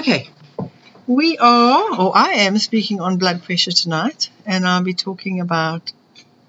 Okay, 0.00 0.30
we 1.06 1.36
are, 1.36 2.00
or 2.00 2.16
I 2.16 2.44
am, 2.46 2.56
speaking 2.56 3.02
on 3.02 3.18
blood 3.18 3.42
pressure 3.42 3.70
tonight, 3.70 4.30
and 4.46 4.66
I'll 4.66 4.82
be 4.82 4.94
talking 4.94 5.40
about 5.40 5.92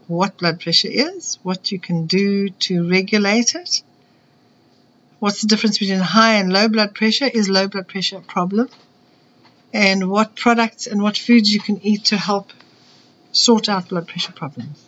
what 0.07 0.37
blood 0.37 0.61
pressure 0.61 0.87
is, 0.89 1.37
what 1.43 1.69
you 1.69 1.77
can 1.77 2.05
do 2.05 2.47
to 2.67 2.89
regulate 2.89 3.55
it, 3.55 3.83
what's 5.19 5.41
the 5.41 5.49
difference 5.49 5.79
between 5.79 5.99
high 5.99 6.35
and 6.35 6.53
low 6.53 6.69
blood 6.69 6.95
pressure, 6.95 7.25
is 7.25 7.49
low 7.49 7.67
blood 7.67 7.89
pressure 7.89 8.19
a 8.19 8.21
problem, 8.21 8.69
and 9.73 10.09
what 10.09 10.37
products 10.37 10.87
and 10.87 11.03
what 11.03 11.17
foods 11.17 11.53
you 11.53 11.59
can 11.59 11.85
eat 11.85 12.05
to 12.05 12.15
help 12.15 12.53
sort 13.33 13.67
out 13.67 13.89
blood 13.89 14.07
pressure 14.07 14.31
problems. 14.31 14.81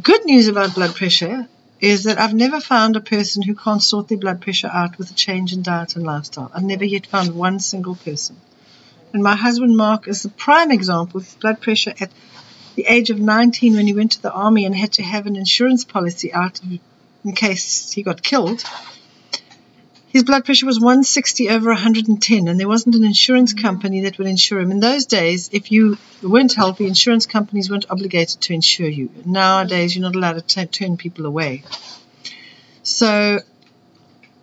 Good 0.00 0.24
news 0.26 0.46
about 0.46 0.76
blood 0.76 0.94
pressure 0.94 1.48
is 1.84 2.04
that 2.04 2.18
I've 2.18 2.32
never 2.32 2.60
found 2.60 2.96
a 2.96 3.00
person 3.00 3.42
who 3.42 3.54
can't 3.54 3.82
sort 3.82 4.08
their 4.08 4.16
blood 4.18 4.40
pressure 4.40 4.70
out 4.72 4.96
with 4.96 5.10
a 5.10 5.14
change 5.14 5.52
in 5.52 5.62
diet 5.62 5.96
and 5.96 6.04
lifestyle. 6.04 6.50
I've 6.54 6.64
never 6.64 6.84
yet 6.84 7.06
found 7.06 7.34
one 7.34 7.60
single 7.60 7.94
person. 7.94 8.36
And 9.12 9.22
my 9.22 9.36
husband 9.36 9.76
Mark 9.76 10.08
is 10.08 10.22
the 10.22 10.30
prime 10.30 10.70
example. 10.70 11.20
His 11.20 11.34
blood 11.34 11.60
pressure 11.60 11.92
at 12.00 12.10
the 12.74 12.86
age 12.86 13.10
of 13.10 13.20
19 13.20 13.76
when 13.76 13.86
he 13.86 13.92
went 13.92 14.12
to 14.12 14.22
the 14.22 14.32
army 14.32 14.64
and 14.64 14.74
had 14.74 14.92
to 14.94 15.02
have 15.02 15.26
an 15.26 15.36
insurance 15.36 15.84
policy 15.84 16.32
out 16.32 16.58
in 17.24 17.32
case 17.32 17.92
he 17.92 18.02
got 18.02 18.22
killed 18.22 18.64
his 20.14 20.22
blood 20.22 20.44
pressure 20.44 20.64
was 20.64 20.78
160 20.78 21.48
over 21.50 21.70
110, 21.70 22.46
and 22.46 22.60
there 22.60 22.68
wasn't 22.68 22.94
an 22.94 23.02
insurance 23.02 23.52
mm. 23.52 23.60
company 23.60 24.02
that 24.02 24.16
would 24.16 24.28
insure 24.28 24.60
him. 24.60 24.70
In 24.70 24.78
those 24.78 25.06
days, 25.06 25.50
if 25.52 25.72
you 25.72 25.98
weren't 26.22 26.54
healthy, 26.54 26.86
insurance 26.86 27.26
companies 27.26 27.68
weren't 27.68 27.90
obligated 27.90 28.40
to 28.42 28.52
insure 28.52 28.88
you. 28.88 29.10
Nowadays, 29.24 29.96
you're 29.96 30.04
not 30.04 30.14
allowed 30.14 30.46
to 30.46 30.66
turn 30.66 30.96
people 30.96 31.26
away. 31.26 31.64
So 32.84 33.40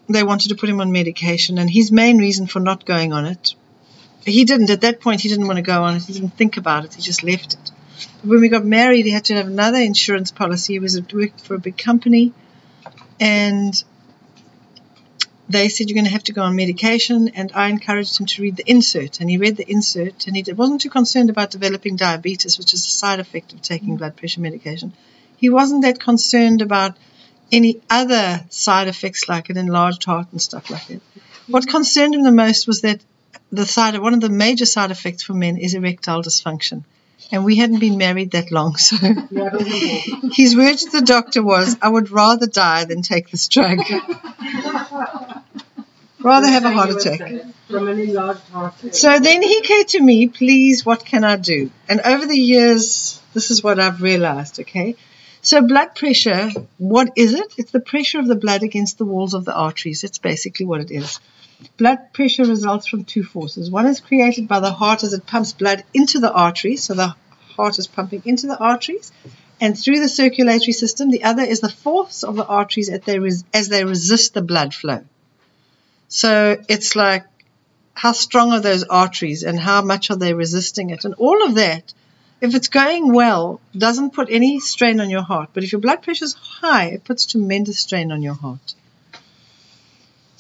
they 0.10 0.24
wanted 0.24 0.50
to 0.50 0.56
put 0.56 0.68
him 0.68 0.82
on 0.82 0.92
medication, 0.92 1.58
and 1.58 1.70
his 1.70 1.90
main 1.90 2.18
reason 2.18 2.48
for 2.48 2.60
not 2.60 2.84
going 2.84 3.14
on 3.14 3.26
it, 3.26 3.56
he 4.26 4.44
didn't. 4.44 4.70
At 4.72 4.82
that 4.82 5.00
point, 5.00 5.22
he 5.22 5.30
didn't 5.30 5.48
want 5.48 5.56
to 5.56 5.64
go 5.64 5.84
on 5.84 5.96
it. 5.96 6.04
He 6.04 6.12
didn't 6.12 6.36
think 6.36 6.58
about 6.58 6.84
it. 6.84 6.96
He 6.96 7.02
just 7.02 7.24
left 7.24 7.54
it. 7.54 7.72
When 8.24 8.42
we 8.42 8.50
got 8.50 8.66
married, 8.66 9.06
he 9.06 9.12
had 9.12 9.24
to 9.26 9.36
have 9.36 9.48
another 9.48 9.78
insurance 9.78 10.32
policy. 10.32 10.74
He 10.74 10.80
was 10.80 11.00
worked 11.14 11.40
for 11.40 11.56
a 11.56 11.60
big 11.60 11.78
company, 11.78 12.34
and 13.22 13.82
they 15.52 15.70
said 15.70 15.90
you're 15.90 15.96
going 15.96 16.06
to 16.06 16.12
have 16.12 16.24
to 16.24 16.34
go 16.34 16.44
on 16.44 16.56
medication, 16.56 17.30
and 17.30 17.52
I 17.54 17.70
encouraged 17.70 18.20
him 18.20 18.26
to 18.28 18.42
read 18.42 18.58
the 18.58 18.70
insert. 18.70 19.20
And 19.20 19.30
he 19.30 19.38
read 19.38 19.58
the 19.58 19.70
insert, 19.70 20.28
and 20.28 20.36
he 20.36 20.44
wasn't 20.54 20.82
too 20.82 20.90
concerned 20.90 21.30
about 21.30 21.52
developing 21.52 21.96
diabetes, 21.96 22.58
which 22.58 22.74
is 22.74 22.86
a 22.86 22.90
side 22.90 23.20
effect 23.20 23.54
of 23.54 23.62
taking 23.62 23.96
mm. 23.96 23.98
blood 23.98 24.16
pressure 24.16 24.42
medication. 24.42 24.94
He 25.38 25.50
wasn't 25.50 25.84
that 25.84 26.00
concerned 26.00 26.62
about 26.62 26.98
any 27.52 27.82
other 27.90 28.46
side 28.50 28.88
effects 28.88 29.28
like 29.28 29.50
an 29.50 29.58
enlarged 29.58 30.04
heart 30.06 30.28
and 30.32 30.42
stuff 30.42 30.70
like 30.70 30.88
that. 30.88 31.02
What 31.48 31.64
mm. 31.64 31.70
concerned 31.70 32.16
him 32.16 32.24
the 32.24 32.32
most 32.32 32.68
was 32.68 32.82
that 32.82 33.02
the 33.52 33.66
side 33.66 33.98
one 34.00 34.14
of 34.14 34.22
the 34.22 34.30
major 34.30 34.66
side 34.66 34.92
effects 34.92 35.24
for 35.24 35.34
men 35.34 35.58
is 35.58 35.74
erectile 35.74 36.24
dysfunction. 36.24 36.84
And 37.32 37.46
we 37.46 37.56
hadn't 37.56 37.80
been 37.80 37.98
married 37.98 38.32
that 38.32 38.52
long, 38.52 38.76
so 38.76 38.98
his 40.34 40.56
word 40.56 40.78
to 40.78 40.90
the 40.90 41.02
doctor 41.06 41.42
was, 41.42 41.78
I 41.82 41.88
would 41.88 42.12
rather 42.12 42.46
die 42.46 42.84
than 42.84 43.04
take 43.04 43.32
this 43.32 43.48
drug. 43.48 43.80
rather 46.20 46.48
have 46.48 46.66
a 46.66 46.72
heart 46.72 46.90
attack. 46.90 47.46
So 48.92 49.20
then 49.20 49.42
he 49.42 49.62
came 49.62 49.86
to 49.86 50.02
me, 50.02 50.28
please, 50.28 50.86
what 50.86 51.06
can 51.06 51.24
I 51.24 51.38
do? 51.38 51.72
And 51.88 52.02
over 52.02 52.26
the 52.26 52.38
years, 52.38 53.22
this 53.34 53.50
is 53.50 53.64
what 53.64 53.80
I've 53.80 54.02
realized, 54.02 54.60
okay? 54.60 54.98
So 55.42 55.62
blood 55.62 55.96
pressure, 55.96 56.50
what 56.78 57.14
is 57.16 57.34
it? 57.34 57.54
It's 57.58 57.72
the 57.72 57.80
pressure 57.80 58.20
of 58.20 58.28
the 58.28 58.36
blood 58.36 58.62
against 58.64 58.98
the 58.98 59.06
walls 59.06 59.34
of 59.34 59.46
the 59.46 59.56
arteries. 59.56 60.02
That's 60.02 60.20
basically 60.20 60.66
what 60.66 60.82
it 60.82 60.92
is. 60.92 61.20
Blood 61.78 62.14
pressure 62.14 62.46
results 62.46 62.88
from 62.88 63.04
two 63.04 63.24
forces. 63.24 63.70
One 63.70 63.88
is 63.88 64.00
created 64.00 64.48
by 64.48 64.60
the 64.60 64.72
heart 64.72 65.04
as 65.04 65.14
it 65.14 65.26
pumps 65.26 65.54
blood 65.54 65.84
into 65.94 66.20
the 66.20 66.32
arteries, 66.32 66.84
so 66.84 66.94
the 66.94 67.16
heart 67.56 67.80
is 67.80 67.88
pumping 67.88 68.24
into 68.26 68.48
the 68.48 68.58
arteries 68.58 69.12
and 69.60 69.78
through 69.78 70.00
the 70.00 70.10
circulatory 70.10 70.74
system. 70.74 71.12
The 71.12 71.24
other 71.24 71.44
is 71.44 71.60
the 71.60 71.70
force 71.70 72.24
of 72.24 72.36
the 72.36 72.46
arteries 72.46 72.90
as 72.90 73.02
they, 73.70 73.84
resist 73.84 74.34
the 74.34 74.42
blood 74.42 74.74
flow. 74.74 75.04
So 76.08 76.58
it's 76.68 76.96
like 76.96 77.26
how 77.94 78.12
strong 78.14 78.52
are 78.52 78.60
those 78.60 78.84
arteries 78.84 79.44
and 79.44 79.60
how 79.60 79.82
much 79.84 80.10
are 80.10 80.18
they 80.18 80.34
resisting 80.34 80.90
it? 80.90 81.06
And 81.06 81.14
all 81.16 81.46
of 81.46 81.56
that, 81.56 81.94
if 82.42 82.56
it's 82.56 82.70
going 82.70 83.14
well, 83.14 83.62
doesn't 83.78 84.14
put 84.14 84.30
any 84.32 84.60
strain 84.60 85.00
on 85.00 85.10
your 85.10 85.22
heart. 85.22 85.50
But 85.54 85.64
if 85.64 85.72
your 85.72 85.82
blood 85.82 86.02
pressure 86.02 86.26
is 86.26 86.34
high, 86.34 86.88
it 86.88 87.04
puts 87.04 87.26
tremendous 87.26 87.80
strain 87.80 88.12
on 88.12 88.24
your 88.24 88.34
heart. 88.34 88.74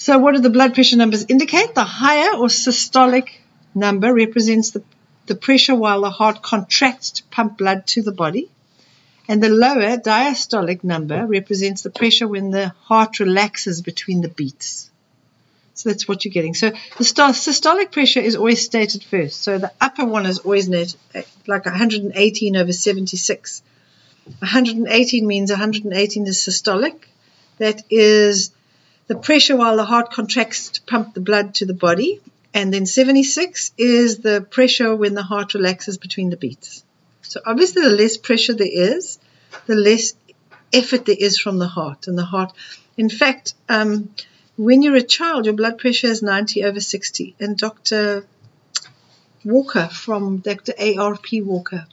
So, 0.01 0.17
what 0.17 0.33
do 0.33 0.41
the 0.41 0.49
blood 0.49 0.73
pressure 0.73 0.97
numbers 0.97 1.27
indicate? 1.29 1.75
The 1.75 1.83
higher 1.83 2.35
or 2.35 2.47
systolic 2.47 3.27
number 3.75 4.11
represents 4.11 4.71
the, 4.71 4.81
the 5.27 5.35
pressure 5.35 5.75
while 5.75 6.01
the 6.01 6.09
heart 6.09 6.41
contracts 6.41 7.11
to 7.11 7.23
pump 7.25 7.59
blood 7.59 7.85
to 7.93 8.01
the 8.01 8.11
body. 8.11 8.49
And 9.27 9.43
the 9.43 9.49
lower 9.49 9.97
diastolic 9.97 10.83
number 10.83 11.27
represents 11.27 11.83
the 11.83 11.91
pressure 11.91 12.27
when 12.27 12.49
the 12.49 12.69
heart 12.85 13.19
relaxes 13.19 13.83
between 13.83 14.21
the 14.21 14.27
beats. 14.27 14.89
So 15.75 15.89
that's 15.89 16.07
what 16.07 16.25
you're 16.25 16.33
getting. 16.33 16.55
So 16.55 16.71
the 16.71 17.03
systolic 17.03 17.91
pressure 17.91 18.21
is 18.21 18.35
always 18.35 18.65
stated 18.65 19.03
first. 19.03 19.43
So 19.43 19.59
the 19.59 19.71
upper 19.79 20.05
one 20.05 20.25
is 20.25 20.39
always 20.39 20.67
net, 20.67 20.95
eh, 21.13 21.21
like 21.45 21.65
118 21.65 22.55
over 22.55 22.73
76. 22.73 23.61
118 24.39 25.27
means 25.27 25.51
118 25.51 26.25
is 26.25 26.39
systolic. 26.39 26.95
That 27.59 27.83
is 27.91 28.49
the 29.11 29.17
pressure 29.17 29.57
while 29.57 29.75
the 29.75 29.83
heart 29.83 30.09
contracts 30.09 30.69
to 30.69 30.81
pump 30.83 31.13
the 31.13 31.19
blood 31.19 31.55
to 31.55 31.65
the 31.65 31.73
body. 31.73 32.21
And 32.53 32.73
then 32.73 32.85
76 32.85 33.73
is 33.77 34.19
the 34.19 34.39
pressure 34.39 34.95
when 34.95 35.15
the 35.15 35.21
heart 35.21 35.53
relaxes 35.53 35.97
between 35.97 36.29
the 36.29 36.37
beats. 36.37 36.85
So 37.21 37.41
obviously, 37.45 37.81
the 37.81 37.89
less 37.89 38.15
pressure 38.15 38.53
there 38.53 38.69
is, 38.71 39.19
the 39.65 39.75
less 39.75 40.13
effort 40.71 41.03
there 41.05 41.17
is 41.19 41.37
from 41.37 41.59
the 41.59 41.67
heart. 41.67 42.07
And 42.07 42.17
the 42.17 42.23
heart, 42.23 42.53
in 42.95 43.09
fact, 43.09 43.53
um, 43.67 44.15
when 44.55 44.81
you're 44.81 44.95
a 44.95 45.01
child, 45.01 45.45
your 45.45 45.55
blood 45.55 45.77
pressure 45.77 46.07
is 46.07 46.21
90 46.21 46.63
over 46.63 46.79
60. 46.79 47.35
And 47.37 47.57
Dr. 47.57 48.25
Walker 49.43 49.89
from 49.89 50.37
Dr. 50.37 50.73
A.R.P. 50.77 51.41
Walker, 51.41 51.85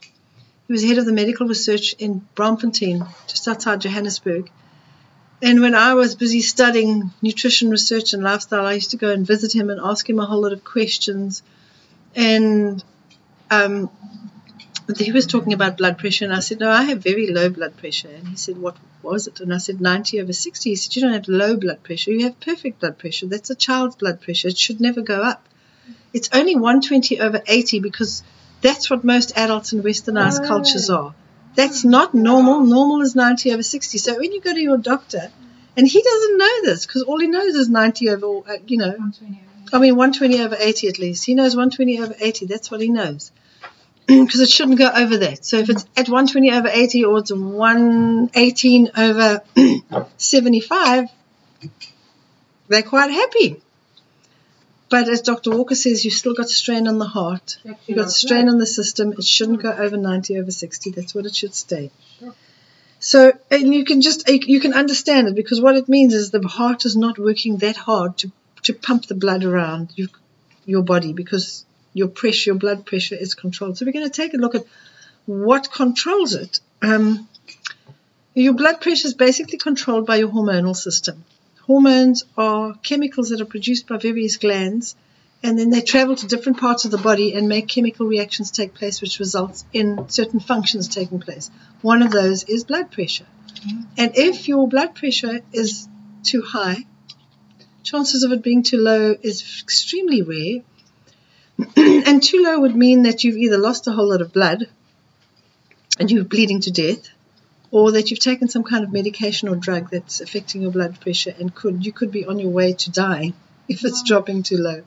he 0.67 0.71
was 0.71 0.85
head 0.85 0.99
of 0.99 1.05
the 1.05 1.11
medical 1.11 1.47
research 1.47 1.95
in 1.99 2.25
Braamfontein, 2.37 3.05
just 3.27 3.45
outside 3.49 3.81
Johannesburg. 3.81 4.49
And 5.41 5.61
when 5.61 5.73
I 5.73 5.93
was 5.93 6.15
busy 6.15 6.41
studying 6.41 7.11
nutrition 7.21 7.69
research 7.69 8.13
and 8.13 8.23
lifestyle, 8.23 8.65
I 8.65 8.73
used 8.73 8.91
to 8.91 8.97
go 8.97 9.11
and 9.11 9.25
visit 9.25 9.55
him 9.55 9.69
and 9.69 9.79
ask 9.81 10.09
him 10.09 10.19
a 10.19 10.25
whole 10.25 10.41
lot 10.41 10.51
of 10.51 10.65
questions. 10.65 11.43
And 12.13 12.83
um, 13.49 13.89
he 14.97 15.11
was 15.11 15.27
talking 15.27 15.53
about 15.53 15.77
blood 15.77 15.97
pressure, 15.97 16.25
and 16.25 16.33
I 16.33 16.39
said, 16.39 16.59
No, 16.59 16.69
I 16.69 16.83
have 16.83 17.01
very 17.01 17.31
low 17.31 17.49
blood 17.49 17.77
pressure. 17.77 18.09
And 18.09 18.27
he 18.27 18.35
said, 18.35 18.57
What 18.57 18.75
was 19.01 19.27
it? 19.27 19.39
And 19.39 19.53
I 19.53 19.59
said, 19.59 19.79
90 19.79 20.21
over 20.21 20.33
60. 20.33 20.69
He 20.69 20.75
said, 20.75 20.95
You 20.95 21.03
don't 21.03 21.13
have 21.13 21.27
low 21.27 21.55
blood 21.55 21.83
pressure, 21.83 22.11
you 22.11 22.25
have 22.25 22.39
perfect 22.39 22.79
blood 22.79 22.97
pressure. 22.97 23.27
That's 23.27 23.49
a 23.49 23.55
child's 23.55 23.95
blood 23.95 24.19
pressure. 24.21 24.49
It 24.49 24.57
should 24.57 24.81
never 24.81 25.01
go 25.01 25.21
up. 25.21 25.47
It's 26.13 26.29
only 26.33 26.55
120 26.55 27.19
over 27.19 27.41
80 27.47 27.79
because 27.79 28.23
that's 28.61 28.89
what 28.89 29.03
most 29.03 29.37
adults 29.37 29.73
in 29.73 29.83
westernized 29.83 30.43
oh. 30.43 30.47
cultures 30.47 30.89
are. 30.89 31.13
That's 31.59 31.83
not 31.83 32.13
normal. 32.13 32.61
Normal 32.61 33.01
is 33.01 33.17
90 33.17 33.51
over 33.51 33.63
60. 33.63 33.97
So 33.97 34.17
when 34.17 34.31
you 34.31 34.39
go 34.39 34.53
to 34.53 34.61
your 34.61 34.77
doctor, 34.77 35.29
and 35.75 35.85
he 35.85 36.01
doesn't 36.01 36.37
know 36.37 36.61
this 36.63 36.85
because 36.85 37.03
all 37.03 37.19
he 37.19 37.27
knows 37.27 37.53
is 37.53 37.67
90 37.67 38.11
over, 38.11 38.49
uh, 38.49 38.57
you 38.65 38.77
know, 38.77 38.95
I 39.73 39.79
mean 39.79 39.97
120 39.97 40.41
over 40.41 40.55
80 40.57 40.87
at 40.87 40.99
least. 40.99 41.25
He 41.25 41.35
knows 41.35 41.57
120 41.57 41.99
over 41.99 42.15
80. 42.17 42.45
That's 42.45 42.71
what 42.71 42.79
he 42.79 42.87
knows 42.87 43.33
because 44.07 44.39
it 44.39 44.49
shouldn't 44.49 44.77
go 44.77 44.89
over 44.89 45.17
that. 45.17 45.43
So 45.43 45.57
if 45.57 45.69
it's 45.69 45.83
at 45.97 46.07
120 46.07 46.49
over 46.49 46.69
80 46.69 47.03
or 47.03 47.17
it's 47.19 47.33
118 47.33 48.91
over 48.95 49.41
75, 50.15 51.09
they're 52.69 52.83
quite 52.83 53.11
happy. 53.11 53.61
But 54.89 55.07
as 55.07 55.21
Dr. 55.21 55.51
Walker 55.51 55.75
says, 55.75 56.03
you've 56.03 56.15
still 56.15 56.33
got 56.33 56.49
strain 56.49 56.87
on 56.87 56.97
the 56.97 57.05
heart. 57.05 57.59
You've 57.85 57.97
got 57.97 58.11
strain 58.11 58.49
on 58.49 58.57
the 58.57 58.65
system. 58.65 59.13
It 59.13 59.23
shouldn't 59.23 59.61
go 59.61 59.71
over 59.71 59.97
90 59.97 60.39
over 60.39 60.51
60. 60.51 60.91
That's 60.91 61.13
what 61.13 61.25
it 61.25 61.35
should 61.35 61.53
stay. 61.53 61.91
So, 62.99 63.31
and 63.51 63.73
you 63.73 63.85
can 63.85 64.01
just, 64.01 64.27
you 64.27 64.59
can 64.59 64.73
understand 64.73 65.27
it 65.27 65.35
because 65.35 65.61
what 65.61 65.75
it 65.75 65.87
means 65.87 66.13
is 66.13 66.31
the 66.31 66.45
heart 66.47 66.85
is 66.85 66.95
not 66.97 67.19
working 67.19 67.57
that 67.57 67.77
hard 67.77 68.17
to, 68.17 68.31
to 68.63 68.73
pump 68.73 69.05
the 69.05 69.15
blood 69.15 69.43
around 69.43 69.93
you, 69.95 70.09
your 70.65 70.81
body 70.81 71.13
because 71.13 71.65
your 71.93 72.07
pressure, 72.07 72.49
your 72.49 72.59
blood 72.59 72.85
pressure 72.85 73.15
is 73.15 73.35
controlled. 73.35 73.77
So 73.77 73.85
we're 73.85 73.93
going 73.93 74.09
to 74.09 74.21
take 74.21 74.33
a 74.33 74.37
look 74.37 74.55
at 74.55 74.65
what 75.25 75.71
controls 75.71 76.33
it. 76.33 76.59
Um, 76.81 77.29
your 78.33 78.53
blood 78.53 78.81
pressure 78.81 79.07
is 79.07 79.13
basically 79.13 79.59
controlled 79.59 80.05
by 80.05 80.17
your 80.17 80.29
hormonal 80.29 80.75
system. 80.75 81.23
Hormones 81.69 82.23
are 82.35 82.73
chemicals 82.81 83.29
that 83.29 83.41
are 83.41 83.45
produced 83.45 83.87
by 83.87 83.97
various 83.97 84.37
glands, 84.37 84.95
and 85.43 85.59
then 85.59 85.69
they 85.69 85.81
travel 85.81 86.15
to 86.15 86.25
different 86.25 86.59
parts 86.59 86.83
of 86.83 86.89
the 86.89 86.97
body 86.97 87.35
and 87.35 87.47
make 87.47 87.67
chemical 87.67 88.07
reactions 88.07 88.49
take 88.49 88.73
place, 88.73 89.01
which 89.01 89.19
results 89.19 89.65
in 89.71 90.09
certain 90.09 90.39
functions 90.39 90.87
taking 90.87 91.19
place. 91.19 91.51
One 91.83 92.01
of 92.01 92.09
those 92.09 92.43
is 92.45 92.63
blood 92.63 92.89
pressure. 92.89 93.27
Mm-hmm. 93.53 93.81
And 93.99 94.17
if 94.17 94.47
your 94.47 94.67
blood 94.67 94.95
pressure 94.95 95.41
is 95.53 95.87
too 96.23 96.41
high, 96.41 96.87
chances 97.83 98.23
of 98.23 98.31
it 98.31 98.41
being 98.41 98.63
too 98.63 98.79
low 98.79 99.15
is 99.21 99.61
extremely 99.61 100.23
rare 100.23 100.63
and 101.77 102.23
too 102.23 102.41
low 102.43 102.61
would 102.61 102.75
mean 102.75 103.03
that 103.03 103.23
you've 103.23 103.37
either 103.37 103.59
lost 103.59 103.85
a 103.85 103.91
whole 103.91 104.09
lot 104.09 104.21
of 104.21 104.33
blood 104.33 104.67
and 105.99 106.09
you're 106.09 106.23
bleeding 106.23 106.61
to 106.61 106.71
death, 106.71 107.09
or 107.71 107.91
that 107.91 108.09
you've 108.09 108.19
taken 108.19 108.47
some 108.47 108.63
kind 108.63 108.83
of 108.83 108.91
medication 108.91 109.49
or 109.49 109.55
drug 109.55 109.89
that's 109.89 110.21
affecting 110.21 110.61
your 110.61 110.71
blood 110.71 110.99
pressure 110.99 111.33
and 111.39 111.53
could 111.53 111.85
you 111.85 111.91
could 111.91 112.11
be 112.11 112.25
on 112.25 112.39
your 112.39 112.49
way 112.49 112.73
to 112.73 112.91
die 112.91 113.33
if 113.67 113.85
it's 113.85 114.03
dropping 114.03 114.43
too 114.43 114.57
low. 114.57 114.83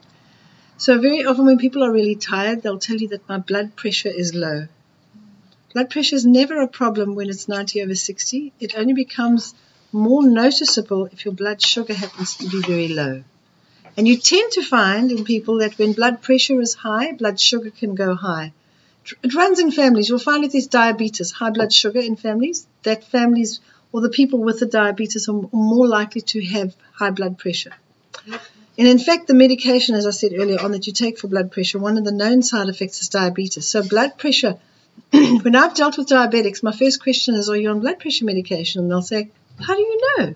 So 0.77 0.99
very 0.99 1.25
often 1.25 1.45
when 1.45 1.57
people 1.57 1.83
are 1.83 1.91
really 1.91 2.15
tired, 2.15 2.61
they'll 2.61 2.79
tell 2.79 2.97
you 2.97 3.09
that 3.09 3.29
my 3.29 3.37
blood 3.37 3.75
pressure 3.75 4.09
is 4.09 4.33
low. 4.33 4.67
Blood 5.73 5.89
pressure 5.89 6.15
is 6.15 6.25
never 6.25 6.61
a 6.61 6.67
problem 6.67 7.15
when 7.15 7.29
it's 7.29 7.47
90 7.47 7.81
over 7.83 7.95
60. 7.95 8.53
It 8.59 8.75
only 8.75 8.93
becomes 8.93 9.53
more 9.91 10.27
noticeable 10.27 11.05
if 11.05 11.25
your 11.25 11.33
blood 11.33 11.61
sugar 11.61 11.93
happens 11.93 12.35
to 12.37 12.49
be 12.49 12.61
very 12.61 12.87
low. 12.89 13.23
And 13.95 14.07
you 14.07 14.17
tend 14.17 14.51
to 14.53 14.63
find 14.63 15.11
in 15.11 15.23
people 15.23 15.59
that 15.59 15.77
when 15.77 15.93
blood 15.93 16.21
pressure 16.21 16.59
is 16.59 16.73
high, 16.73 17.13
blood 17.13 17.39
sugar 17.39 17.69
can 17.69 17.95
go 17.95 18.15
high. 18.15 18.53
It 19.23 19.33
runs 19.33 19.59
in 19.59 19.71
families. 19.71 20.09
You'll 20.09 20.19
find 20.19 20.43
if 20.45 20.53
there's 20.53 20.67
diabetes, 20.67 21.31
high 21.31 21.49
blood 21.49 21.73
sugar 21.73 21.99
in 21.99 22.15
families, 22.15 22.67
that 22.83 23.03
families 23.03 23.59
or 23.91 24.01
the 24.01 24.09
people 24.09 24.39
with 24.39 24.59
the 24.59 24.65
diabetes 24.65 25.29
are 25.29 25.41
more 25.51 25.87
likely 25.87 26.21
to 26.21 26.43
have 26.45 26.73
high 26.93 27.11
blood 27.11 27.37
pressure. 27.37 27.73
And 28.77 28.87
in 28.87 28.97
fact, 28.97 29.27
the 29.27 29.35
medication, 29.35 29.93
as 29.95 30.07
I 30.07 30.11
said 30.11 30.31
earlier 30.35 30.59
on, 30.59 30.71
that 30.71 30.87
you 30.87 30.93
take 30.93 31.19
for 31.19 31.27
blood 31.27 31.51
pressure, 31.51 31.77
one 31.77 31.97
of 31.97 32.05
the 32.05 32.11
known 32.11 32.41
side 32.41 32.69
effects 32.69 33.01
is 33.01 33.09
diabetes. 33.09 33.67
So, 33.67 33.83
blood 33.83 34.17
pressure, 34.17 34.57
when 35.11 35.55
I've 35.55 35.75
dealt 35.75 35.97
with 35.97 36.07
diabetics, 36.07 36.63
my 36.63 36.71
first 36.71 37.03
question 37.03 37.35
is, 37.35 37.49
Are 37.49 37.55
you 37.55 37.69
on 37.69 37.81
blood 37.81 37.99
pressure 37.99 38.25
medication? 38.25 38.81
And 38.81 38.89
they'll 38.89 39.03
say, 39.03 39.29
How 39.59 39.75
do 39.75 39.81
you 39.81 40.01
know? 40.17 40.35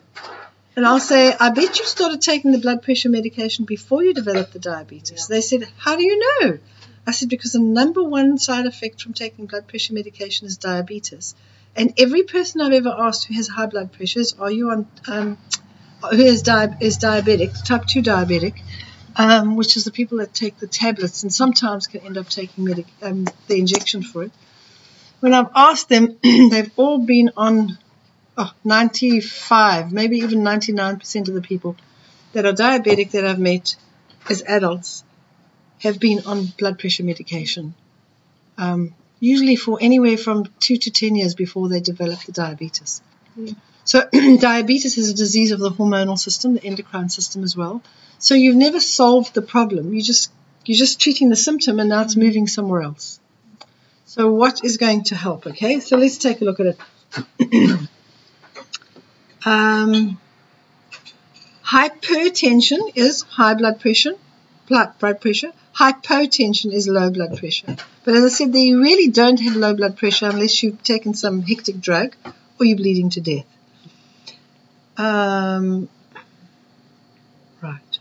And 0.75 0.85
I'll 0.85 0.99
say, 0.99 1.33
I 1.33 1.49
bet 1.49 1.79
you 1.79 1.85
started 1.85 2.21
taking 2.21 2.51
the 2.51 2.59
blood 2.59 2.83
pressure 2.83 3.09
medication 3.09 3.65
before 3.65 4.03
you 4.03 4.13
developed 4.13 4.53
the 4.53 4.59
diabetes. 4.59 5.27
They 5.27 5.41
said, 5.41 5.67
How 5.77 5.95
do 5.95 6.03
you 6.03 6.19
know? 6.19 6.59
I 7.07 7.12
said, 7.12 7.30
Because 7.30 7.54
the 7.54 7.59
number 7.59 8.04
one 8.04 8.38
side 8.38 8.65
effect 8.65 9.01
from 9.01 9.13
taking 9.13 9.45
blood 9.45 9.68
pressure 9.68 9.94
medication 9.94 10.45
is 10.45 10.57
diabetes. 10.57 11.36
And 11.74 11.94
every 11.98 12.24
person 12.24 12.59
I've 12.59 12.74
ever 12.74 12.94
asked 12.95 13.27
who 13.27 13.33
has 13.36 13.48
high 13.48 13.68
blood 13.68 13.94
pressures, 13.94 14.33
Are 14.38 14.51
you 14.51 14.71
on, 14.71 14.88
um, 15.07 15.38
who 16.01 16.19
is, 16.19 16.42
di- 16.42 16.75
is 16.81 16.98
diabetic, 16.98 17.63
type 17.63 17.86
2 17.86 18.01
diabetic, 18.01 18.59
um, 19.15 19.56
which 19.56 19.77
is 19.77 19.86
the 19.86 19.92
people 19.92 20.18
that 20.18 20.33
take 20.33 20.59
the 20.59 20.68
tablets 20.68 21.24
and 21.24 21.33
sometimes 21.33 21.88
can 21.88 22.01
end 22.01 22.18
up 22.18 22.27
taking 22.27 22.86
um, 23.01 23.25
the 23.48 23.57
injection 23.57 24.04
for 24.04 24.24
it. 24.24 24.31
When 25.21 25.33
I've 25.33 25.50
asked 25.56 25.88
them, 25.88 26.18
they've 26.24 26.71
all 26.75 27.00
been 27.00 27.31
on 27.38 27.77
oh, 28.38 28.51
95, 28.65 29.94
maybe 29.94 30.18
even 30.18 30.39
99% 30.39 31.27
of 31.30 31.33
the 31.33 31.42
people 31.42 31.77
that 32.33 32.45
are 32.45 32.51
diabetic 32.51 33.12
that 33.12 33.24
I've 33.24 33.39
met 33.39 33.77
as 34.30 34.44
adults 34.44 35.06
have 35.79 36.00
been 36.00 36.25
on 36.25 36.45
blood 36.57 36.79
pressure 36.79 37.03
medication, 37.03 37.74
um, 38.57 38.94
usually 39.19 39.56
for 39.56 39.77
anywhere 39.81 40.18
from 40.18 40.45
two 40.59 40.77
to 40.77 40.91
10 40.91 41.15
years 41.15 41.35
before 41.35 41.69
they 41.69 41.79
develop 41.79 42.19
the 42.24 42.31
diabetes. 42.31 43.01
Mm. 43.38 43.56
So, 43.83 44.09
diabetes 44.39 44.97
is 44.97 45.09
a 45.09 45.13
disease 45.13 45.51
of 45.51 45.59
the 45.59 45.69
hormonal 45.69 46.18
system, 46.18 46.56
the 46.56 46.63
endocrine 46.63 47.09
system 47.09 47.44
as 47.44 47.56
well. 47.56 47.81
So, 48.19 48.33
you've 48.33 48.56
never 48.56 48.79
solved 48.79 49.33
the 49.33 49.41
problem. 49.41 49.94
You 49.94 50.01
just 50.01 50.31
you're 50.65 50.77
just 50.77 51.00
treating 51.00 51.29
the 51.29 51.35
symptom 51.38 51.80
and 51.80 51.89
now 51.89 52.01
it's 52.01 52.18
moving 52.18 52.47
somewhere 52.47 52.81
else. 52.81 53.19
So, 54.06 54.31
what 54.33 54.63
is 54.63 54.77
going 54.77 55.06
to 55.06 55.15
help? 55.15 55.47
Okay, 55.47 55.80
so 55.80 55.97
let's 55.97 56.18
take 56.18 56.41
a 56.41 56.45
look 56.45 56.59
at 56.59 56.77
it. 57.39 57.80
Um, 59.45 60.19
hypertension 61.63 62.91
is 62.95 63.21
high 63.21 63.53
blood 63.53 63.80
pressure, 63.80 64.15
blood, 64.67 64.99
pressure. 64.99 65.51
Hypotension 65.75 66.73
is 66.73 66.87
low 66.87 67.09
blood 67.09 67.37
pressure. 67.37 67.75
But 68.03 68.15
as 68.15 68.25
I 68.25 68.29
said, 68.29 68.55
you 68.55 68.81
really 68.81 69.07
don't 69.07 69.39
have 69.39 69.55
low 69.55 69.73
blood 69.73 69.97
pressure 69.97 70.27
unless 70.27 70.61
you've 70.61 70.83
taken 70.83 71.13
some 71.13 71.41
hectic 71.41 71.79
drug 71.79 72.15
or 72.59 72.65
you're 72.65 72.77
bleeding 72.77 73.09
to 73.11 73.21
death. 73.21 73.45
Um, 74.97 75.87
right. 77.61 77.99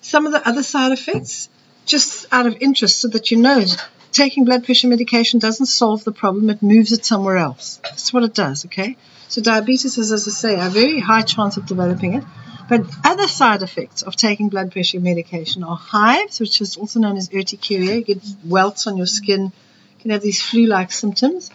Some 0.00 0.26
of 0.26 0.32
the 0.32 0.46
other 0.46 0.62
side 0.62 0.92
effects, 0.92 1.48
just 1.84 2.26
out 2.32 2.46
of 2.46 2.56
interest, 2.60 3.00
so 3.00 3.08
that 3.08 3.30
you 3.30 3.38
know, 3.38 3.64
taking 4.12 4.44
blood 4.44 4.64
pressure 4.64 4.88
medication 4.88 5.38
doesn't 5.38 5.66
solve 5.66 6.04
the 6.04 6.12
problem, 6.12 6.50
it 6.50 6.62
moves 6.62 6.92
it 6.92 7.04
somewhere 7.04 7.36
else. 7.36 7.80
That's 7.84 8.12
what 8.12 8.24
it 8.24 8.34
does, 8.34 8.64
okay? 8.66 8.96
So 9.28 9.42
diabetes 9.42 9.98
is, 9.98 10.12
as 10.12 10.26
I 10.26 10.30
say, 10.30 10.60
a 10.60 10.70
very 10.70 11.00
high 11.00 11.22
chance 11.22 11.56
of 11.56 11.66
developing 11.66 12.14
it. 12.14 12.24
But 12.68 12.84
other 13.04 13.28
side 13.28 13.62
effects 13.62 14.02
of 14.02 14.16
taking 14.16 14.48
blood 14.48 14.72
pressure 14.72 14.98
medication 14.98 15.62
are 15.62 15.76
hives, 15.76 16.40
which 16.40 16.60
is 16.60 16.76
also 16.76 16.98
known 16.98 17.16
as 17.16 17.28
urticaria. 17.32 17.96
You 17.96 18.04
get 18.04 18.22
welts 18.44 18.86
on 18.86 18.96
your 18.96 19.06
skin. 19.06 19.44
You 19.44 20.00
can 20.00 20.10
have 20.10 20.22
these 20.22 20.42
flu-like 20.42 20.90
symptoms. 20.90 21.50